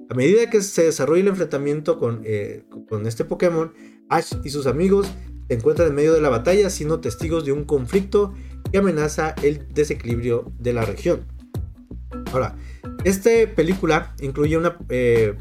[0.09, 3.73] A medida que se desarrolla el enfrentamiento con, eh, con este Pokémon,
[4.07, 5.11] Ash y sus amigos
[5.47, 8.33] se encuentran en medio de la batalla siendo testigos de un conflicto
[8.71, 11.25] que amenaza el desequilibrio de la región.
[12.31, 12.55] Ahora,
[13.03, 15.35] esta película incluye una, eh,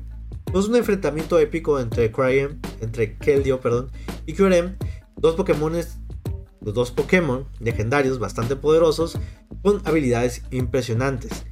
[0.52, 3.90] pues un enfrentamiento épico entre Cryon, entre Keldeo, perdón,
[4.26, 4.76] y Kyurem,
[5.16, 5.98] dos Pokémones,
[6.60, 9.18] los dos Pokémon legendarios bastante poderosos
[9.62, 11.44] con habilidades impresionantes.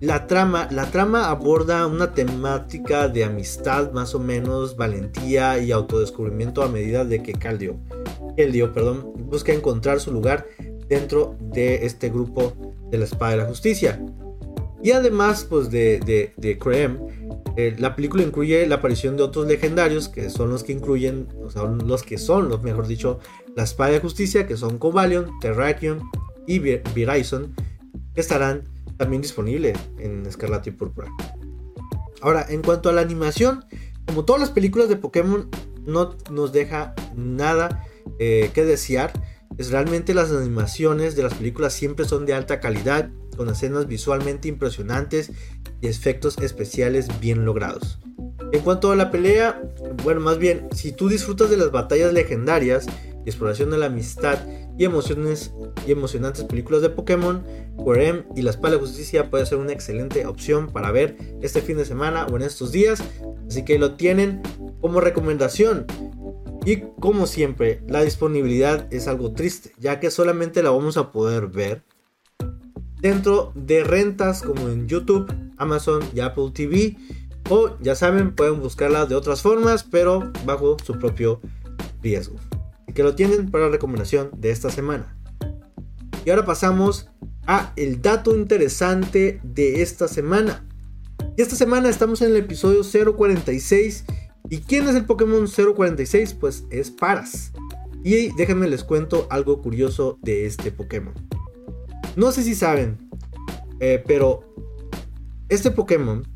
[0.00, 6.62] La trama, la trama aborda una temática de amistad más o menos, valentía y autodescubrimiento
[6.62, 7.80] a medida de que Caldio,
[8.72, 10.46] perdón, busca encontrar su lugar
[10.88, 12.52] dentro de este grupo
[12.90, 14.00] de la Espada de la Justicia.
[14.84, 16.58] Y además pues de, de, de
[17.56, 21.50] eh, la película incluye la aparición de otros legendarios que son los que incluyen, o
[21.50, 23.18] sea, los que son, los mejor dicho,
[23.56, 26.02] la Espada de Justicia, que son Cobalion, Terrakion
[26.46, 27.52] y Viraison,
[28.14, 28.62] que estarán
[28.98, 31.08] también disponible en Escarlata y Púrpura.
[32.20, 33.64] Ahora, en cuanto a la animación,
[34.06, 35.48] como todas las películas de Pokémon,
[35.86, 37.84] no nos deja nada
[38.18, 39.12] eh, que desear.
[39.56, 44.48] Es realmente las animaciones de las películas siempre son de alta calidad, con escenas visualmente
[44.48, 45.30] impresionantes
[45.80, 47.98] y efectos especiales bien logrados.
[48.52, 49.62] En cuanto a la pelea,
[50.02, 52.86] bueno, más bien, si tú disfrutas de las batallas legendarias
[53.24, 54.38] y exploración de la amistad
[54.78, 55.52] y emociones
[55.86, 57.44] y emocionantes películas de Pokémon,
[57.84, 61.76] Querem y la Espada de Justicia puede ser una excelente opción para ver este fin
[61.76, 63.02] de semana o en estos días.
[63.48, 64.40] Así que lo tienen
[64.80, 65.84] como recomendación.
[66.64, 71.48] Y como siempre, la disponibilidad es algo triste, ya que solamente la vamos a poder
[71.48, 71.82] ver
[73.00, 76.96] dentro de rentas como en YouTube, Amazon y Apple TV.
[77.50, 81.40] O ya saben, pueden buscarla de otras formas, pero bajo su propio
[82.02, 82.36] riesgo.
[82.94, 85.16] Que lo tienen para la recomendación de esta semana.
[86.24, 87.08] Y ahora pasamos
[87.46, 90.66] a el dato interesante de esta semana.
[91.36, 92.82] Y esta semana estamos en el episodio
[93.14, 94.04] 046.
[94.50, 96.34] ¿Y quién es el Pokémon 046?
[96.34, 97.52] Pues es Paras.
[98.04, 101.14] Y déjenme les cuento algo curioso de este Pokémon.
[102.16, 102.98] No sé si saben,
[103.80, 104.44] eh, pero
[105.48, 106.26] este Pokémon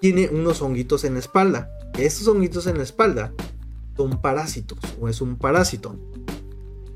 [0.00, 1.70] tiene unos honguitos en la espalda.
[1.98, 3.32] Estos honguitos en la espalda
[3.96, 5.98] son parásitos o es un parásito.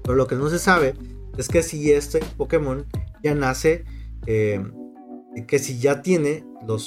[0.02, 0.94] Pero lo que no se sabe
[1.36, 2.86] es que si este Pokémon
[3.22, 3.84] ya nace,
[4.26, 4.62] eh,
[5.46, 6.44] que si ya tiene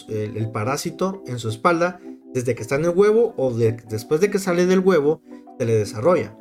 [0.09, 1.99] el, parásito en su espalda
[2.33, 5.21] desde que está en el huevo o después de que sale del huevo,
[5.59, 6.37] se le desarrolla.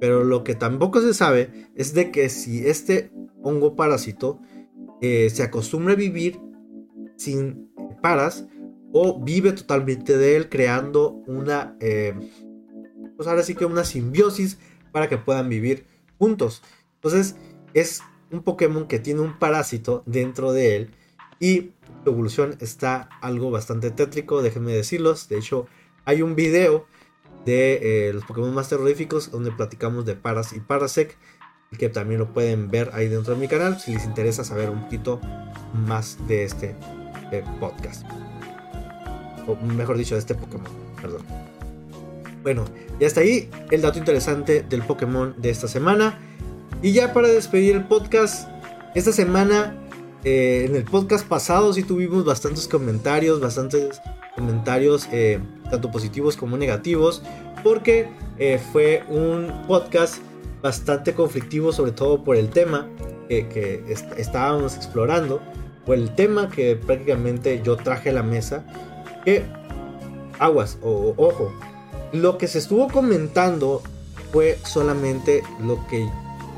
[0.00, 3.10] Pero lo que tampoco se sabe es de que si este
[3.42, 4.40] hongo parásito
[5.00, 6.40] eh, se acostumbra a vivir
[7.16, 7.70] sin
[8.02, 8.46] paras
[8.92, 12.14] o vive totalmente de él creando una, eh,
[13.16, 14.58] pues ahora sí que una simbiosis
[14.92, 15.86] para que puedan vivir
[16.18, 16.62] juntos.
[16.96, 17.36] Entonces
[17.74, 20.90] es un Pokémon que tiene un parásito dentro de él
[21.40, 21.72] y
[22.04, 25.28] su evolución está algo bastante tétrico, déjenme decirlos.
[25.28, 25.66] De hecho,
[26.04, 26.86] hay un video
[27.44, 31.18] de eh, los Pokémon más terroríficos donde platicamos de Paras y Parasec
[31.74, 34.84] que también lo pueden ver ahí dentro de mi canal si les interesa saber un
[34.84, 35.20] poquito
[35.74, 36.76] más de este
[37.32, 38.04] eh, podcast.
[39.46, 41.53] O mejor dicho, de este Pokémon, perdón.
[42.44, 42.66] Bueno,
[43.00, 46.18] y hasta ahí el dato interesante del Pokémon de esta semana.
[46.82, 48.48] Y ya para despedir el podcast,
[48.94, 49.74] esta semana,
[50.24, 54.00] eh, en el podcast pasado sí tuvimos bastantes comentarios, bastantes
[54.36, 55.40] comentarios, eh,
[55.70, 57.22] tanto positivos como negativos,
[57.64, 58.10] porque
[58.72, 60.16] fue un podcast
[60.60, 62.88] bastante conflictivo, sobre todo por el tema
[63.28, 63.84] que,
[64.16, 65.40] estábamos explorando,
[65.86, 68.64] o el tema que prácticamente yo traje a la mesa,
[69.24, 69.44] que
[70.38, 71.52] aguas, o ojo,
[72.14, 73.82] lo que se estuvo comentando
[74.32, 76.08] fue solamente lo que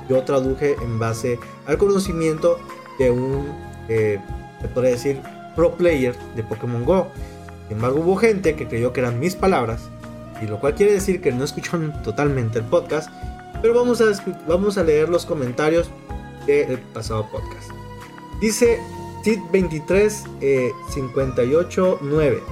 [0.09, 2.59] yo traduje en base al conocimiento
[2.99, 3.47] de un,
[3.89, 4.21] eh,
[4.61, 5.21] se podría decir,
[5.57, 7.09] pro player de Pokémon Go.
[7.69, 9.89] Sin embargo, hubo gente que creyó que eran mis palabras,
[10.41, 13.11] y lo cual quiere decir que no escucharon totalmente el podcast
[13.63, 14.05] pero vamos a,
[14.47, 15.91] vamos a leer los comentarios
[16.47, 17.71] del pasado podcast.
[18.41, 18.79] Dice
[19.25, 22.43] Sid23 eh, 589.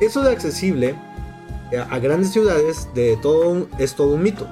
[0.00, 0.94] Eso de accesible
[1.78, 4.48] a grandes ciudades de todo es todo un mito.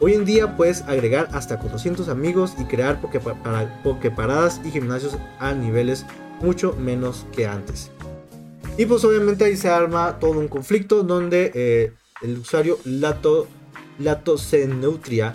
[0.00, 3.00] Hoy en día puedes agregar hasta 400 amigos y crear
[3.82, 6.04] pokeparadas y gimnasios a niveles
[6.40, 7.90] mucho menos que antes.
[8.76, 13.46] Y pues obviamente ahí se arma todo un conflicto donde eh, el usuario Lato
[13.98, 15.32] Latoceneutria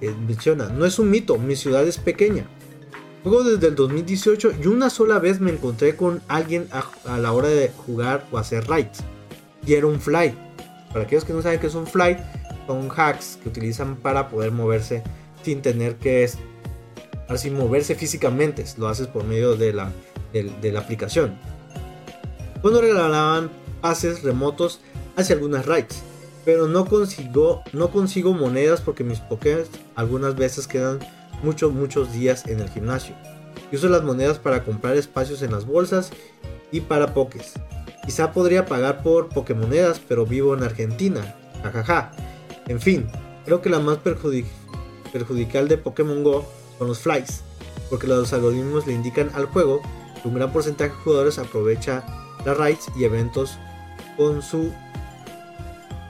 [0.00, 2.44] eh, menciona, no es un mito, mi ciudad es pequeña.
[3.22, 7.48] Juego desde el 2018 y una sola vez me encontré con alguien a, la hora
[7.48, 8.98] de jugar o hacer raids.
[9.64, 10.34] Y era un flight.
[10.92, 12.18] Para aquellos que no saben qué es un flight,
[12.66, 15.02] son hacks que utilizan para poder moverse
[15.42, 16.28] sin tener que
[17.28, 18.64] así moverse físicamente.
[18.76, 19.90] Lo haces por medio de la,
[20.32, 21.38] de, la aplicación.
[22.60, 24.80] Cuando regalaban pases remotos
[25.16, 26.02] hacia algunas raids
[26.44, 29.64] pero no consigo, no consigo monedas porque mis Pokémon
[29.94, 30.98] algunas veces quedan
[31.42, 33.14] muchos, muchos días en el gimnasio.
[33.70, 36.10] Y uso las monedas para comprar espacios en las bolsas
[36.70, 37.54] y para Pokés.
[38.04, 41.34] Quizá podría pagar por Pokémonedas, pero vivo en Argentina.
[41.62, 42.10] Jajaja.
[42.66, 43.08] En fin,
[43.44, 46.44] creo que la más perjudicial de Pokémon Go
[46.78, 47.42] son los flies,
[47.90, 49.82] porque los algoritmos le indican al juego
[50.20, 52.04] que un gran porcentaje de jugadores aprovecha
[52.44, 53.58] las raids y eventos
[54.16, 54.72] con su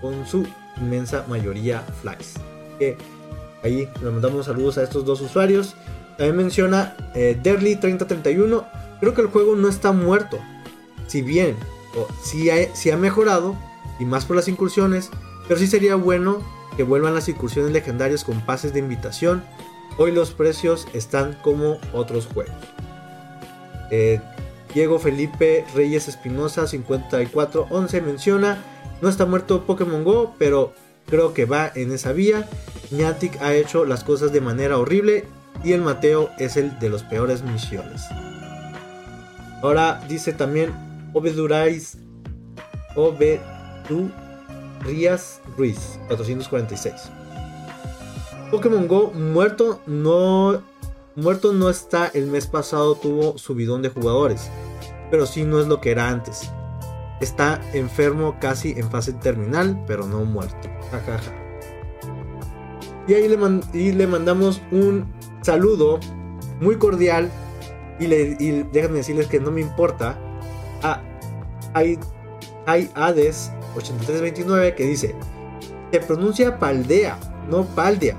[0.00, 0.46] con su
[0.80, 2.34] inmensa mayoría flies.
[2.78, 2.96] Que
[3.62, 5.76] ahí le mandamos saludos a estos dos usuarios.
[6.18, 8.66] También menciona eh, Derly3031.
[9.00, 10.38] Creo que el juego no está muerto.
[11.06, 11.56] Si bien,
[11.96, 13.56] o si, ha, si ha mejorado,
[13.98, 15.10] y más por las incursiones,
[15.46, 16.40] pero sí sería bueno
[16.76, 19.44] que vuelvan las incursiones legendarias con pases de invitación.
[19.98, 22.54] Hoy los precios están como otros juegos.
[23.90, 24.20] Eh,
[24.74, 28.64] Diego Felipe Reyes Espinosa 5411 menciona
[29.02, 30.72] no está muerto Pokémon Go, pero
[31.06, 32.48] creo que va en esa vía.
[32.92, 35.26] Niantic ha hecho las cosas de manera horrible
[35.64, 38.02] y el Mateo es el de los peores misiones.
[39.60, 40.72] Ahora dice también
[41.12, 41.98] Obedurais
[44.80, 46.94] Rías Ruiz 446.
[48.50, 50.62] Pokémon Go muerto no
[51.14, 54.50] muerto no está el mes pasado tuvo subidón de jugadores,
[55.10, 56.50] pero sí no es lo que era antes.
[57.20, 60.68] Está enfermo casi en fase terminal, pero no muerto.
[63.06, 63.38] Y ahí le,
[63.72, 65.98] y le mandamos un saludo
[66.60, 67.30] muy cordial
[67.98, 70.18] y, le, y déjenme decirles que no me importa
[71.74, 71.98] hay,
[72.66, 75.14] hay Hades 8329 que dice
[75.92, 77.18] se pronuncia Paldea,
[77.50, 78.16] no Paldea.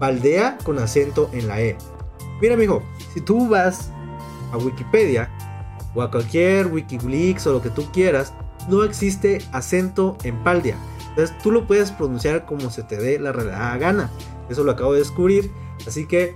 [0.00, 1.76] Paldea con acento en la E.
[2.40, 2.82] Mira, amigo,
[3.14, 3.92] si tú vas
[4.52, 5.30] a Wikipedia
[5.94, 8.32] o a cualquier Wikileaks o lo que tú quieras,
[8.68, 10.76] no existe acento en Paldea.
[11.10, 13.32] Entonces tú lo puedes pronunciar como se te dé la
[13.78, 14.10] gana.
[14.48, 15.52] Eso lo acabo de descubrir.
[15.86, 16.34] Así que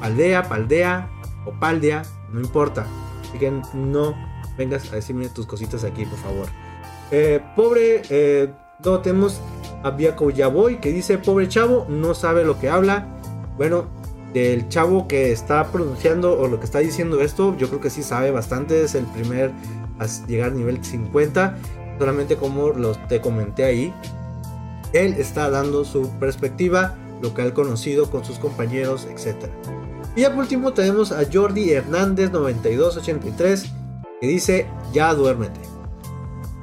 [0.00, 1.08] Paldea, Paldea
[1.46, 2.86] o Paldea, no importa.
[3.28, 4.16] Así que no
[4.56, 6.46] vengas a decirme tus cositas aquí, por favor.
[7.10, 8.50] Eh, pobre, eh,
[8.84, 9.40] no tenemos
[9.82, 13.06] a Biaco Yaboy que dice, pobre chavo, no sabe lo que habla.
[13.56, 13.86] Bueno,
[14.32, 18.02] del chavo que está pronunciando o lo que está diciendo esto, yo creo que sí
[18.02, 19.52] sabe bastante, es el primer
[20.00, 21.56] a llegar a nivel 50,
[21.98, 23.94] solamente como los te comenté ahí.
[24.92, 29.46] Él está dando su perspectiva, lo que ha conocido con sus compañeros, etc.
[30.16, 33.72] Y ya por último tenemos a Jordi Hernández 9283
[34.20, 35.60] que dice, ya duérmete.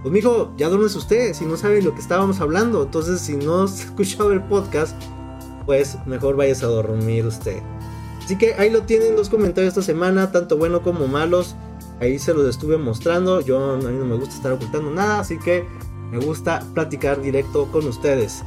[0.01, 2.83] Pues mijo, ya duermes usted, si no sabe lo que estábamos hablando.
[2.83, 4.95] Entonces, si no has escuchado el podcast,
[5.65, 7.61] pues mejor vayas a dormir usted.
[8.23, 11.55] Así que ahí lo tienen los comentarios esta semana, tanto bueno como malos.
[11.99, 13.41] Ahí se los estuve mostrando.
[13.41, 15.65] Yo a mí no me gusta estar ocultando nada, así que
[16.11, 18.43] me gusta platicar directo con ustedes.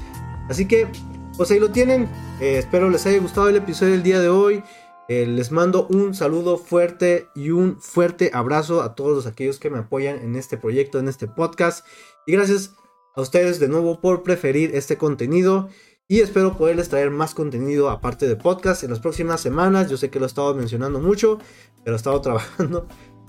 [0.48, 0.88] Así que,
[1.36, 2.08] pues ahí lo tienen.
[2.40, 4.62] Eh, espero les haya gustado el episodio del día de hoy.
[5.08, 9.78] Eh, les mando un saludo fuerte y un fuerte abrazo a todos aquellos que me
[9.78, 11.86] apoyan en este proyecto, en este podcast.
[12.26, 12.74] Y gracias
[13.14, 15.68] a ustedes de nuevo por preferir este contenido.
[16.06, 19.90] Y espero poderles traer más contenido aparte de podcast en las próximas semanas.
[19.90, 21.38] Yo sé que lo he estado mencionando mucho,
[21.82, 22.86] pero he estado trabajando.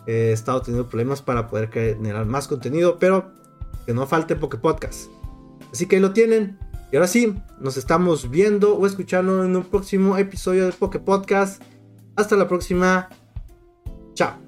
[0.07, 3.31] He estado teniendo problemas para poder generar más contenido, pero
[3.85, 5.09] que no falte Poke Podcast.
[5.71, 6.57] Así que ahí lo tienen.
[6.91, 11.61] Y ahora sí, nos estamos viendo o escuchando en un próximo episodio de Poke Podcast.
[12.15, 13.09] Hasta la próxima.
[14.13, 14.44] Chao.